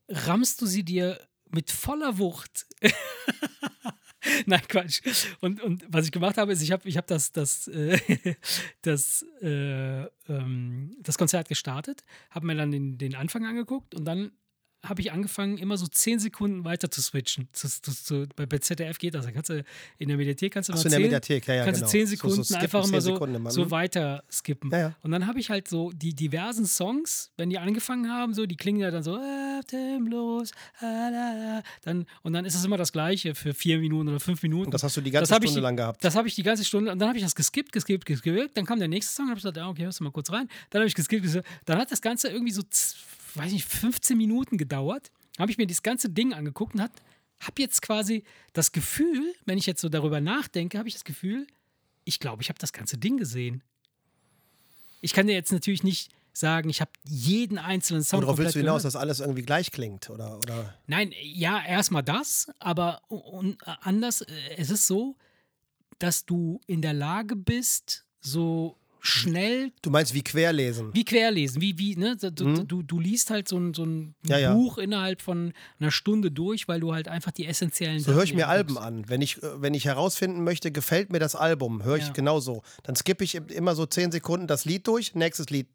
[0.08, 2.66] rammst du sie dir mit voller Wucht.
[4.46, 5.00] Nein, Quatsch.
[5.40, 7.98] Und, und was ich gemacht habe, ist, ich habe ich hab das, das, äh,
[8.82, 14.32] das, äh, ähm, das Konzert gestartet, habe mir dann den, den Anfang angeguckt und dann
[14.84, 17.48] habe ich angefangen, immer so zehn Sekunden weiter zu switchen.
[17.52, 19.26] Zu, zu, zu, bei, bei ZDF geht das.
[19.26, 19.62] Da kannst du
[19.98, 21.86] in der Mediathek kannst du Achso, mal in der zehn, Mediathek, ja, ja, kannst genau.
[21.86, 23.70] du zehn So- so Sekunden skippen, einfach immer so, Sekunden so mhm.
[23.70, 24.70] weiter skippen.
[24.70, 24.94] Ja.
[25.02, 28.56] Und dann habe ich halt so die diversen Songs, wenn die angefangen haben, so, die
[28.56, 30.50] klingen ja dann so atemlos,
[30.80, 34.66] ah, dann und dann ist es immer das Gleiche für vier Minuten oder fünf Minuten.
[34.66, 36.02] Und das hast du die ganze ich Stunde die- lang gehabt.
[36.04, 38.56] Das habe ich die ganze Stunde und dann habe ich das geskippt, geskippt, geskippt.
[38.56, 40.48] Dann kam der nächste Song, habe ich gesagt, ja, okay, hörst du mal kurz rein.
[40.70, 41.46] Dann habe ich geskippt, geskippt.
[41.66, 42.62] Dann hat das Ganze irgendwie so,
[43.36, 45.10] weiß nicht, 15 Minuten gedauert.
[45.38, 46.92] Habe ich mir das ganze Ding angeguckt und habe
[47.58, 51.46] jetzt quasi das Gefühl, wenn ich jetzt so darüber nachdenke, habe ich das Gefühl,
[52.04, 53.62] ich glaube, ich habe das ganze Ding gesehen.
[55.00, 58.60] Ich kann dir jetzt natürlich nicht sagen, ich habe jeden einzelnen Song Worauf willst du
[58.60, 58.94] hinaus, gehört.
[58.94, 60.10] dass alles irgendwie gleich klingt?
[60.10, 60.74] Oder, oder?
[60.86, 65.16] Nein, ja, erstmal das, aber äh, anders, äh, es ist so,
[65.98, 70.90] dass du in der Lage bist, so schnell Du meinst wie querlesen?
[70.92, 72.16] wie querlesen, wie, wie, ne?
[72.16, 74.14] Du, du, du, du liest halt so ein, so ein Mhm.
[74.26, 74.54] Ja, ja.
[74.54, 78.34] Buch innerhalb von einer Stunde durch, weil du halt einfach die essentiellen So höre ich
[78.34, 79.08] mir Alben an.
[79.08, 82.12] Wenn ich, wenn ich herausfinden möchte, gefällt mir das Album, höre ich Ja.
[82.12, 82.62] genauso.
[82.82, 85.66] Dann skippe ich immer so zehn Sekunden das Lied durch, nächstes Lied.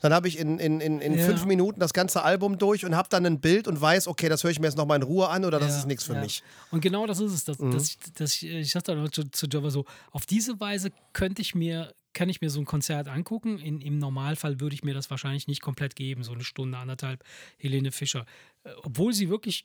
[0.00, 3.08] Dann habe ich in, in, in, in fünf Minuten das ganze Album durch und habe
[3.10, 5.44] dann ein Bild und weiß, okay, das höre ich mir jetzt nochmal in Ruhe an
[5.44, 6.42] oder das ist nichts für mich.
[6.70, 7.44] Und genau das ist es.
[7.44, 7.72] Dass, Mhm.
[7.72, 11.54] dass ich, dass ich, ich sagte zu, zu Java so, auf diese Weise könnte ich
[11.54, 13.58] mir, kann ich mir so ein Konzert angucken.
[13.58, 17.22] In, Im Normalfall würde ich mir das wahrscheinlich nicht komplett geben, so eine Stunde, anderthalb
[17.58, 18.26] Helene Fischer.
[18.64, 19.64] Äh, Obwohl sie wirklich,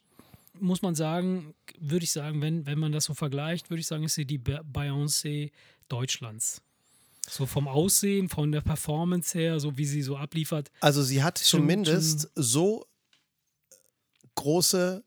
[0.59, 4.03] muss man sagen, würde ich sagen, wenn, wenn man das so vergleicht, würde ich sagen,
[4.03, 5.51] ist sie die Be- Beyoncé
[5.89, 6.61] Deutschlands.
[7.27, 10.69] So vom Aussehen, von der Performance her, so wie sie so abliefert.
[10.81, 12.85] Also sie hat Schon- zumindest so
[14.35, 15.03] große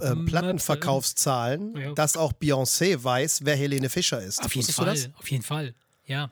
[0.00, 1.92] äh, Plattenverkaufszahlen, Ja.
[1.92, 4.42] dass auch Beyoncé weiß, wer Helene Fischer ist.
[4.44, 5.74] Auf jeden Fall, auf jeden Fall,
[6.06, 6.30] ja.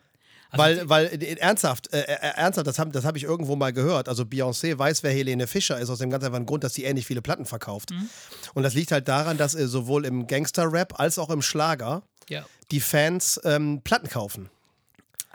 [0.49, 3.73] Also Weil, weil äh, ernsthaft, äh, äh, ernsthaft, das habe das hab ich irgendwo mal
[3.73, 4.07] gehört.
[4.07, 7.05] Also Beyoncé weiß, wer Helene Fischer ist, aus dem ganz einfachen Grund, dass sie ähnlich
[7.05, 7.91] viele Platten verkauft.
[7.91, 8.09] Mhm.
[8.53, 12.45] Und das liegt halt daran, dass äh, sowohl im Gangster-Rap als auch im Schlager ja.
[12.71, 14.49] die Fans ähm, Platten kaufen.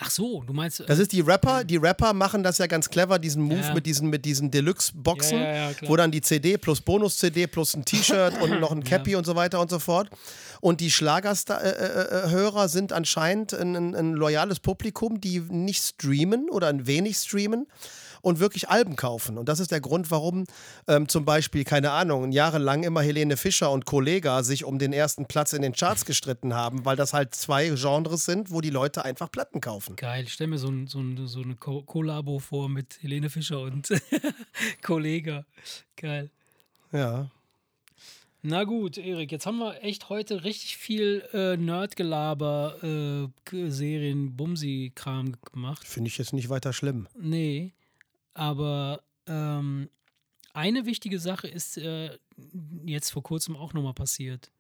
[0.05, 0.83] Ach so, du meinst.
[0.87, 3.75] Das ist die Rapper, die Rapper machen das ja ganz clever, diesen Move Ja.
[3.75, 7.85] mit diesen, mit diesen Deluxe-Boxen, Ja, ja, wo dann die CD plus Bonus-CD plus ein
[7.85, 10.09] T-Shirt und noch ein Cappy und so weiter und so fort.
[10.61, 16.87] Und die Schlagerhörer sind anscheinend ein, ein, ein loyales Publikum, die nicht streamen oder ein
[16.87, 17.67] wenig streamen
[18.23, 19.37] und wirklich Alben kaufen.
[19.37, 20.45] Und das ist der Grund, warum
[20.89, 25.27] ähm, zum Beispiel, keine Ahnung, jahrelang immer Helene Fischer und Kollega sich um den ersten
[25.27, 29.05] Platz in den Charts gestritten haben, weil das halt zwei Genres sind, wo die Leute
[29.05, 29.97] einfach Platten kaufen.
[29.97, 33.29] Geil, ich stell mir so, ein, so, ein, so eine Ko Kollabo vor mit Helene
[33.29, 33.89] Fischer und
[34.83, 35.45] Kollega.
[35.97, 36.31] Geil.
[36.93, 37.31] Ja.
[38.45, 45.35] Na gut, Erik, jetzt haben wir echt heute richtig viel äh, Nerdgelaber, äh, Serien, Bumsi-Kram
[45.53, 45.87] gemacht.
[45.87, 47.07] Finde ich jetzt nicht weiter schlimm.
[47.17, 47.73] Nee,
[48.35, 49.89] aber ähm,
[50.53, 52.19] eine wichtige Sache ist äh,
[52.85, 54.51] jetzt vor kurzem auch nochmal passiert.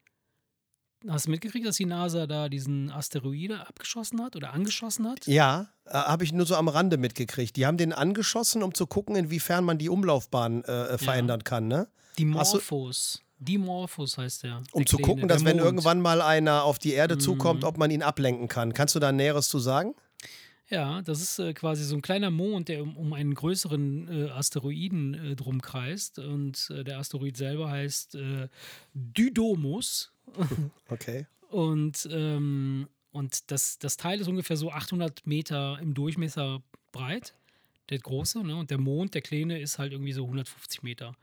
[1.08, 5.26] Hast du mitgekriegt, dass die NASA da diesen Asteroide abgeschossen hat oder angeschossen hat?
[5.26, 7.56] Ja, äh, habe ich nur so am Rande mitgekriegt.
[7.56, 11.66] Die haben den angeschossen, um zu gucken, inwiefern man die Umlaufbahn äh, äh, verändern kann,
[11.66, 11.88] ne?
[12.18, 13.20] Die Morphos.
[13.38, 14.58] Dimorphos heißt der.
[14.70, 17.20] Um der zu Kleine, gucken, dass wenn irgendwann mal einer auf die Erde Mhm.
[17.20, 18.72] zukommt, ob man ihn ablenken kann.
[18.72, 19.96] Kannst du da Näheres zu sagen?
[20.72, 24.30] Ja, das ist äh, quasi so ein kleiner Mond, der um, um einen größeren äh,
[24.30, 26.18] Asteroiden äh, drum kreist.
[26.18, 28.48] Und äh, der Asteroid selber heißt äh,
[28.94, 30.12] Didymos.
[30.88, 31.26] Okay.
[31.50, 36.62] Und, ähm, und das, das Teil ist ungefähr so 800 Meter im Durchmesser
[36.92, 37.34] breit,
[37.90, 38.42] der große.
[38.42, 38.56] Ne?
[38.56, 41.14] Und der Mond, der kleine, ist halt irgendwie so 150 Meter,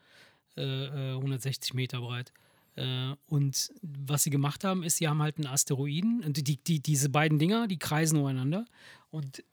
[0.58, 2.34] äh, äh, 160 Meter breit.
[2.80, 6.80] Äh, und was sie gemacht haben, ist, sie haben halt einen Asteroiden, und die, die,
[6.82, 8.66] diese beiden Dinger, die kreisen umeinander
[9.10, 9.44] und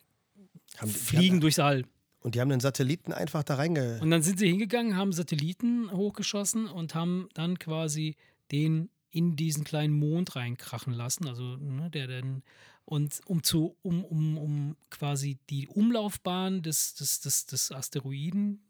[0.79, 1.85] Haben, fliegen haben, durchs All.
[2.21, 3.99] und die haben den Satelliten einfach da reinge.
[4.01, 8.17] Und dann sind sie hingegangen, haben Satelliten hochgeschossen und haben dann quasi
[8.53, 11.27] den in diesen kleinen Mond reinkrachen lassen.
[11.27, 12.43] Also, ne, der dann.
[12.85, 18.61] Und um zu, um, um, um quasi die Umlaufbahn des, des, des, des Asteroiden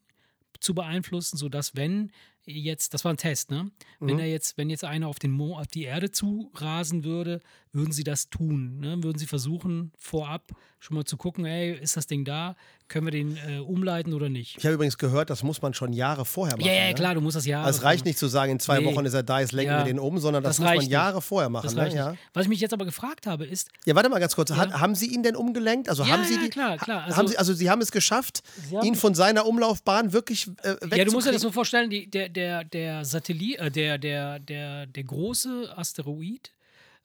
[0.61, 2.13] zu beeinflussen, sodass wenn
[2.47, 3.71] jetzt, das war ein Test, ne?
[4.01, 4.21] Wenn Mhm.
[4.21, 7.41] er jetzt, wenn jetzt einer auf den Mo auf die Erde zu rasen würde,
[7.77, 8.79] würden sie das tun.
[8.81, 9.03] Ne?
[9.05, 10.51] Würden sie versuchen, vorab
[10.81, 12.57] schon mal zu gucken, ey, ist das Ding da?
[12.89, 14.57] Können wir den äh, umleiten oder nicht?
[14.59, 16.67] Ich habe übrigens gehört, das muss man schon Jahre vorher machen.
[16.69, 16.95] Ja, ja, ne?
[16.95, 17.63] klar, du musst das ja.
[17.65, 18.85] Also es reicht nicht zu sagen, in zwei Nee.
[18.85, 19.79] Wochen ist er da, jetzt lenken Ja.
[19.79, 20.91] wir den um, sondern das, Das muss man nicht.
[20.91, 21.75] Jahre vorher machen.
[21.75, 21.93] Ne?
[21.95, 22.15] Ja.
[22.33, 24.53] Was ich mich jetzt aber gefragt habe, ist, ja, warte mal ganz kurz.
[24.53, 24.81] Hat, Ja.
[24.81, 25.89] haben Sie ihn denn umgelenkt?
[25.89, 27.03] Also Ja, haben Sie ja, die, klar, klar.
[27.05, 30.77] Also- haben Sie, also Sie haben es geschafft, haben- ihn von seiner Umlaufbahn wirklich äh,
[30.97, 34.39] ja, du musst dir das so vorstellen, die, der, der, der Satellit, äh, der, der,
[34.39, 36.53] der, der große Asteroid,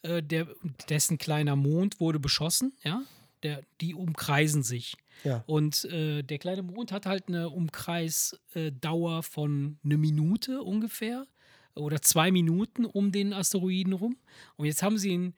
[0.04, 0.48] äh, der,
[0.90, 3.04] dessen kleiner Mond wurde beschossen, ja,
[3.44, 4.96] der, die umkreisen sich.
[5.24, 5.44] Ja.
[5.46, 11.28] Und äh, der kleine Mond hat halt eine Umkreisdauer von eine Minute ungefähr
[11.76, 14.18] oder zwei Minuten um den Asteroiden rum.
[14.58, 15.34] Und jetzt haben sie ihn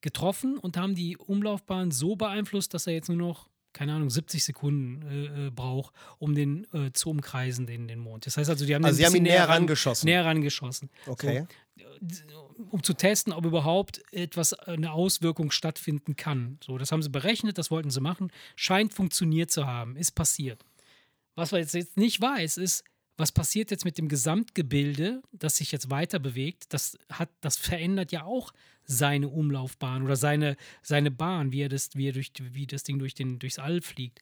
[0.00, 4.42] getroffen und haben die Umlaufbahn so beeinflusst, dass er jetzt nur noch, keine Ahnung, 70
[4.42, 8.24] Sekunden äh, äh, braucht, um den äh, zu umkreisen, den, den Mond.
[8.26, 10.06] Das heißt also, die haben, Also den sie haben ihn näher ran- rangeschossen.
[10.06, 10.88] Näher rangeschossen.
[11.06, 11.46] Okay.
[12.70, 16.58] Um zu testen, ob überhaupt etwas, eine Auswirkung stattfinden kann.
[16.64, 18.32] So, das haben sie berechnet, das wollten sie machen.
[18.54, 20.64] Scheint funktioniert zu haben, ist passiert.
[21.34, 22.82] Was man jetzt nicht weiß, ist,
[23.16, 26.66] was passiert jetzt mit dem Gesamtgebilde, das sich jetzt weiter bewegt?
[26.70, 28.52] Das, hat, das verändert ja auch
[28.84, 32.98] seine Umlaufbahn oder seine, seine Bahn, wie, er das, wie, er durch, wie das Ding
[32.98, 34.20] durch den, durchs All fliegt.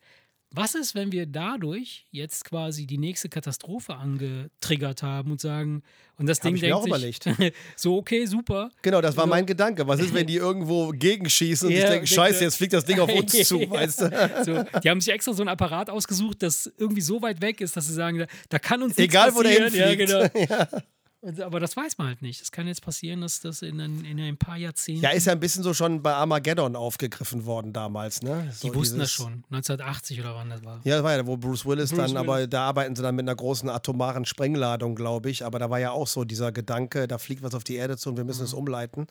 [0.57, 5.83] Was ist, wenn wir dadurch jetzt quasi die nächste Katastrophe angetriggert haben und sagen,
[6.17, 7.55] und das Hab Ding ich mir denkt auch sich, überlegt.
[7.77, 8.71] so, okay, super.
[8.83, 9.31] Genau, das war So.
[9.31, 9.87] mein Gedanke.
[9.89, 13.01] Was ist, wenn die irgendwo gegenschießen und Ja, ich denke, scheiße, jetzt fliegt das Ding
[13.01, 14.11] auf uns zu, weißt du?
[14.45, 17.77] So, die haben sich extra so ein Apparat ausgesucht, das irgendwie so weit weg ist,
[17.77, 19.73] dass sie sagen, da, kann uns nichts Egal, wo der passieren.
[19.97, 20.11] hinfliegt.
[20.11, 20.67] Ja, genau.
[20.73, 20.83] Und-
[21.43, 22.43] Aber das weiß man halt nicht.
[22.43, 25.03] Es kann jetzt passieren, dass das in ein, in ein paar Jahrzehnten.
[25.03, 28.51] Ja, ist ja ein bisschen so schon bei Armageddon aufgegriffen worden damals, ne?
[28.53, 29.45] So die wussten das schon.
[29.51, 30.81] 1980 oder wann das war.
[30.85, 33.25] Ja, das war ja, wo Bruce Willis Bruce dann, aber da arbeiten sie dann mit
[33.25, 35.45] einer großen atomaren Sprengladung, glaube ich.
[35.45, 38.11] Aber da war ja auch so dieser Gedanke, da fliegt was auf die Erde zu
[38.11, 38.59] und wir müssen es Mhm.
[38.59, 39.07] umleiten.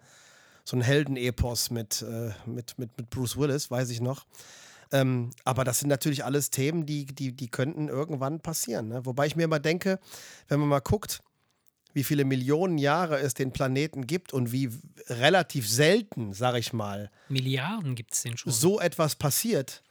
[0.65, 4.25] So ein Heldenepos mit, äh, mit, mit, mit Bruce Willis, weiß ich noch.
[4.91, 8.89] Ähm, aber das sind natürlich alles Themen, die, die, die könnten irgendwann passieren.
[8.89, 9.05] Ne?
[9.05, 9.99] Wobei ich mir immer denke,
[10.47, 11.23] wenn man mal guckt,
[11.93, 14.69] wie viele Millionen Jahre es den Planeten gibt und wie
[15.07, 18.51] relativ selten, sag ich mal, Milliarden gibt es den schon.
[18.51, 19.83] so etwas passiert,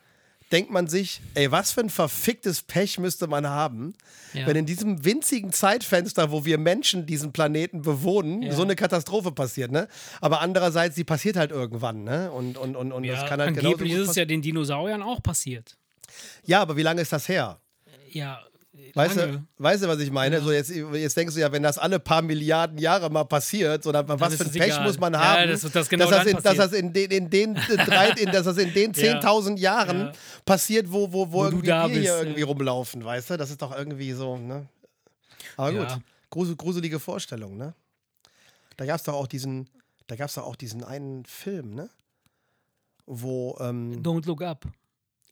[0.51, 3.95] denkt man sich, ey, was für ein verficktes Pech müsste man haben,
[4.35, 4.47] Ja.
[4.47, 8.53] wenn in diesem winzigen Zeitfenster, wo wir Menschen diesen Planeten bewohnen, Ja.
[8.53, 9.89] so eine Katastrophe passiert, ne?
[10.21, 12.31] Aber andererseits, die passiert halt irgendwann, ne?
[12.31, 15.23] Und, und, und, und ja, das kann halt angeblich ist es ja den Dinosauriern auch
[15.23, 15.79] passiert.
[16.45, 17.59] Ja, aber wie lange ist das her?
[18.11, 18.43] Ja,
[18.95, 20.41] Weißt du, weißt du, was ich meine?
[20.41, 23.93] So jetzt, jetzt denkst du ja, wenn das alle paar Milliarden Jahre mal passiert, so
[23.93, 24.85] dann, was ist für ein Pech egal.
[24.87, 26.59] muss man Ja, haben, dass das genau dass, das dann in, dass passiert.
[26.59, 27.55] das in den, in den
[27.87, 29.21] drei, in, dass das in den Ja.
[29.21, 30.13] 10.000 Jahren Ja.
[30.47, 32.19] passiert, wo, wo, wo, Wo irgendwie wir hier bist, ja.
[32.21, 33.37] irgendwie rumlaufen, weißt du?
[33.37, 34.67] Das ist doch irgendwie so, ne?
[35.59, 35.79] Aber Ja.
[35.95, 37.75] gut, grusel, gruselige Vorstellung, ne?
[38.79, 39.69] Da gab es doch auch diesen,
[40.07, 41.91] da gab es doch auch diesen einen Film, ne?
[43.05, 44.65] Wo, ähm, Don't Look Up.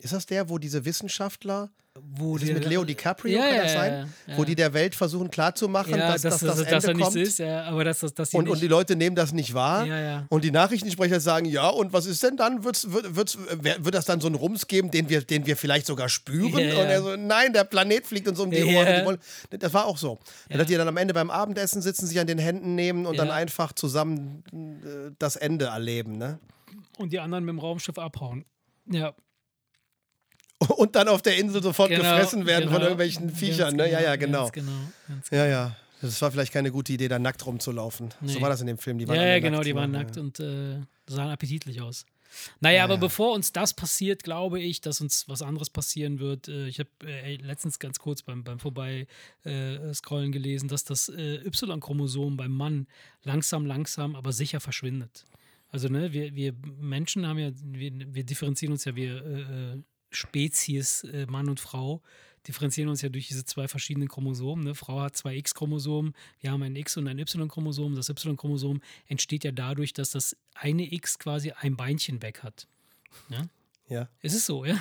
[0.00, 1.70] Ist das der, wo diese Wissenschaftler
[2.00, 4.12] Wo ist das der- mit Leo DiCaprio, Ja, kann ja, das sein?
[4.28, 4.46] ja, Wo ja.
[4.46, 6.96] die der Welt versuchen klarzumachen, ja, dass, dass, das, dass, Ende dass kommt.
[6.98, 9.54] nichts ist, ja, aber dass, dass, dass und, nicht, und die Leute nehmen das nicht
[9.54, 9.84] wahr.
[9.84, 10.26] Ja, ja.
[10.30, 12.62] Und die Nachrichtensprecher sagen, ja, und was ist denn dann?
[12.64, 15.86] Wird's, wird, wird's, wird das dann so einen Rums geben, den wir, den wir vielleicht
[15.86, 16.54] sogar spüren?
[16.54, 18.78] Und er so, nein, der Planet fliegt uns um die Ja.
[18.78, 19.00] Ohren.
[19.00, 19.18] Die wollen,
[19.58, 20.20] das war auch so.
[20.48, 20.58] Ja.
[20.58, 23.30] Dass die dann am Ende beim Abendessen sitzen, sich an den Händen nehmen und dann
[23.30, 26.16] einfach zusammen äh, das Ende erleben.
[26.16, 26.38] Ne?
[26.98, 28.44] und die anderen mit dem Raumschiff abhauen.
[28.90, 29.14] Ja,
[30.68, 32.84] Und dann auf der Insel sofort genau, gefressen werden von genau.
[32.84, 33.76] irgendwelchen Viechern.
[33.76, 33.92] Ganz Ne?
[33.92, 34.42] Ja, ja, genau.
[34.42, 34.72] Ganz genau.
[35.08, 35.42] Ganz genau.
[35.42, 35.76] Ja, ja.
[36.02, 38.10] Das war vielleicht keine gute Idee, da nackt rumzulaufen.
[38.22, 38.40] So Nee.
[38.40, 38.98] war das in dem Film.
[38.98, 39.98] Die waren Ja, ja, genau, nackt, die waren ne?
[39.98, 42.06] nackt und äh, sahen appetitlich aus.
[42.60, 43.00] Naja, Ja, aber ja.
[43.00, 46.48] bevor uns das passiert, glaube ich, dass uns was anderes passieren wird.
[46.48, 49.06] Äh, Ich habe äh, letztens ganz kurz beim, beim Vorbei
[49.44, 52.86] äh, scrollen gelesen, dass das äh, Y-Chromosom beim Mann
[53.24, 55.26] langsam, langsam, aber sicher verschwindet.
[55.72, 59.76] Also, ne, wir, wir Menschen haben ja, wir, wir differenzieren uns ja, wir äh,
[60.10, 62.02] Spezies, äh, Mann und Frau,
[62.46, 64.64] differenzieren uns ja durch diese zwei verschiedenen Chromosomen.
[64.64, 64.74] Ne?
[64.74, 67.94] Frau hat zwei X-Chromosomen, wir haben ein X- und ein Y-Chromosom.
[67.94, 72.66] Das Y-Chromosom entsteht ja dadurch, dass das eine X quasi ein Beinchen weg hat.
[73.88, 74.08] Ja.
[74.22, 74.78] Es ist so, ja.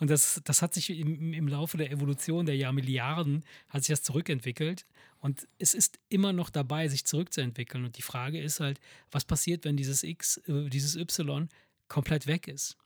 [0.00, 3.92] Und das, das hat sich im, im Laufe der Evolution der Jahr Milliarden hat sich
[3.92, 4.84] das zurückentwickelt.
[5.20, 7.84] Und es ist immer noch dabei, sich zurückzuentwickeln.
[7.84, 8.80] Und die Frage ist halt,
[9.12, 11.48] was passiert, wenn dieses X, äh, dieses Y
[11.86, 12.76] komplett weg ist?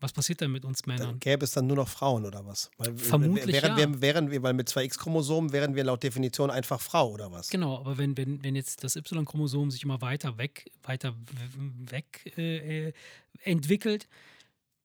[0.00, 1.10] Was passiert dann mit uns Männern?
[1.10, 2.70] Dann gäbe es dann nur noch Frauen oder was?
[2.76, 3.92] Weil, Vermutlich wären, ja.
[3.92, 7.48] wir, wären wir, weil mit zwei X-Chromosomen wären wir laut Definition einfach Frau oder was?
[7.48, 11.14] Genau, aber wenn, wenn, wenn jetzt das Y-Chromosom sich immer weiter weg, weiter
[11.90, 12.92] weg äh, äh,
[13.44, 14.08] entwickelt,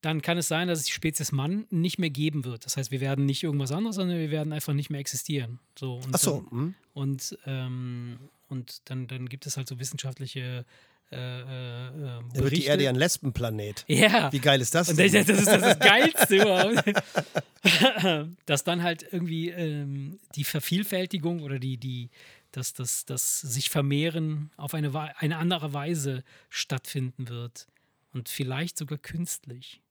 [0.02, 2.66] dann kann es sein, dass es die Spezies Mann nicht mehr geben wird.
[2.66, 5.60] Das heißt, wir werden nicht irgendwas anderes, sondern wir werden einfach nicht mehr existieren.
[5.78, 6.76] So, und Ach so, Dann, hm?
[6.94, 10.66] und ähm, und dann, dann gibt es halt so wissenschaftliche
[11.12, 11.92] äh, äh, äh,
[12.34, 13.84] Dann wird die Erde ja ein Lesbenplanet.
[13.88, 14.32] ja.
[14.32, 14.98] Wie geil ist das denn?
[14.98, 18.30] das, das ist das, ist das Geilste überhaupt.
[18.46, 22.10] dass dann halt irgendwie ähm, die Vervielfältigung oder die, die,
[22.52, 27.68] dass das, das sich vermehren auf eine, eine andere Weise stattfinden wird.
[28.14, 29.82] Und vielleicht sogar künstlich.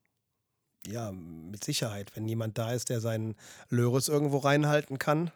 [0.86, 2.14] Ja, mit Sicherheit.
[2.14, 3.34] Wenn niemand da ist, der seinen
[3.68, 5.30] Löris irgendwo reinhalten kann.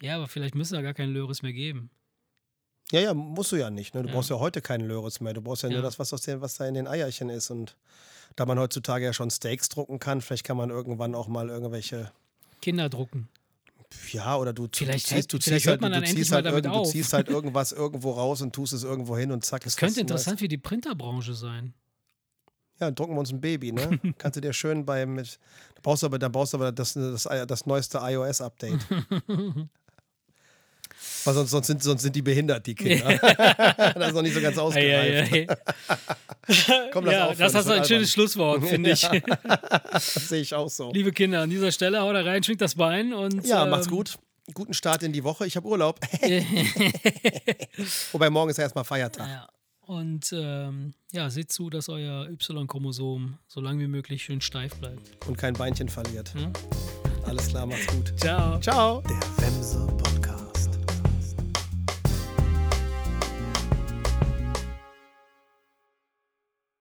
[0.00, 1.90] Ja, aber vielleicht müsste da gar keinen Löris mehr geben.
[2.92, 3.94] Ja, ja, musst du ja nicht.
[3.94, 4.02] Ne?
[4.02, 4.14] Du Ja.
[4.14, 5.34] brauchst ja heute keinen Löris mehr.
[5.34, 5.74] Du brauchst ja, Ja.
[5.74, 7.50] nur das, was, aus den, was da in den Eierchen ist.
[7.50, 7.76] Und
[8.36, 12.12] da man heutzutage ja schon Steaks drucken kann, vielleicht kann man irgendwann auch mal irgendwelche.
[12.62, 13.28] Kinder drucken.
[14.12, 17.12] Ja, oder du, Vielleicht ziehst, du ziehst halt, du endlich ziehst halt, irgend, du ziehst
[17.12, 20.40] halt irgendwas irgendwo raus und tust es irgendwo hin und zack Das ist könnte interessant
[20.40, 21.72] für die Printerbranche sein.
[22.78, 23.98] Ja, dann drucken wir uns ein Baby, ne?
[24.18, 25.38] Kannst du dir schön bei mit.
[25.76, 28.80] Da brauchst du aber, dann brauchst du aber das, das, das neueste iOS-Update.
[31.26, 33.18] Weil sonst, sonst, sind, sonst sind die behindert, die Kinder.
[33.18, 35.32] das ist noch nicht so ganz ausgereift.
[35.32, 35.48] Ei, ei,
[35.88, 36.90] ei.
[36.92, 39.08] Komm, lass ja, aufhören, das hast du ein schönes Schlusswort, finde ich.
[39.90, 40.92] Das sehe ich auch so.
[40.92, 43.44] Liebe Kinder, an dieser Stelle haut da rein, schwingt das Bein und.
[43.44, 44.18] Ja, ähm, macht's gut.
[44.54, 45.48] Guten Start in die Woche.
[45.48, 45.98] Ich habe Urlaub.
[48.12, 49.26] Wobei morgen ist ja erstmal Feiertag.
[49.28, 49.48] Ja.
[49.80, 55.26] Und ähm, ja, seht zu, dass euer Y-Chromosom so lange wie möglich schön steif bleibt.
[55.26, 56.32] Und kein Beinchen verliert.
[56.38, 56.52] Ja?
[57.24, 58.14] Alles klar, macht's gut.
[58.16, 58.60] Ciao.
[58.60, 59.02] Ciao.
[59.02, 59.88] Der Wemse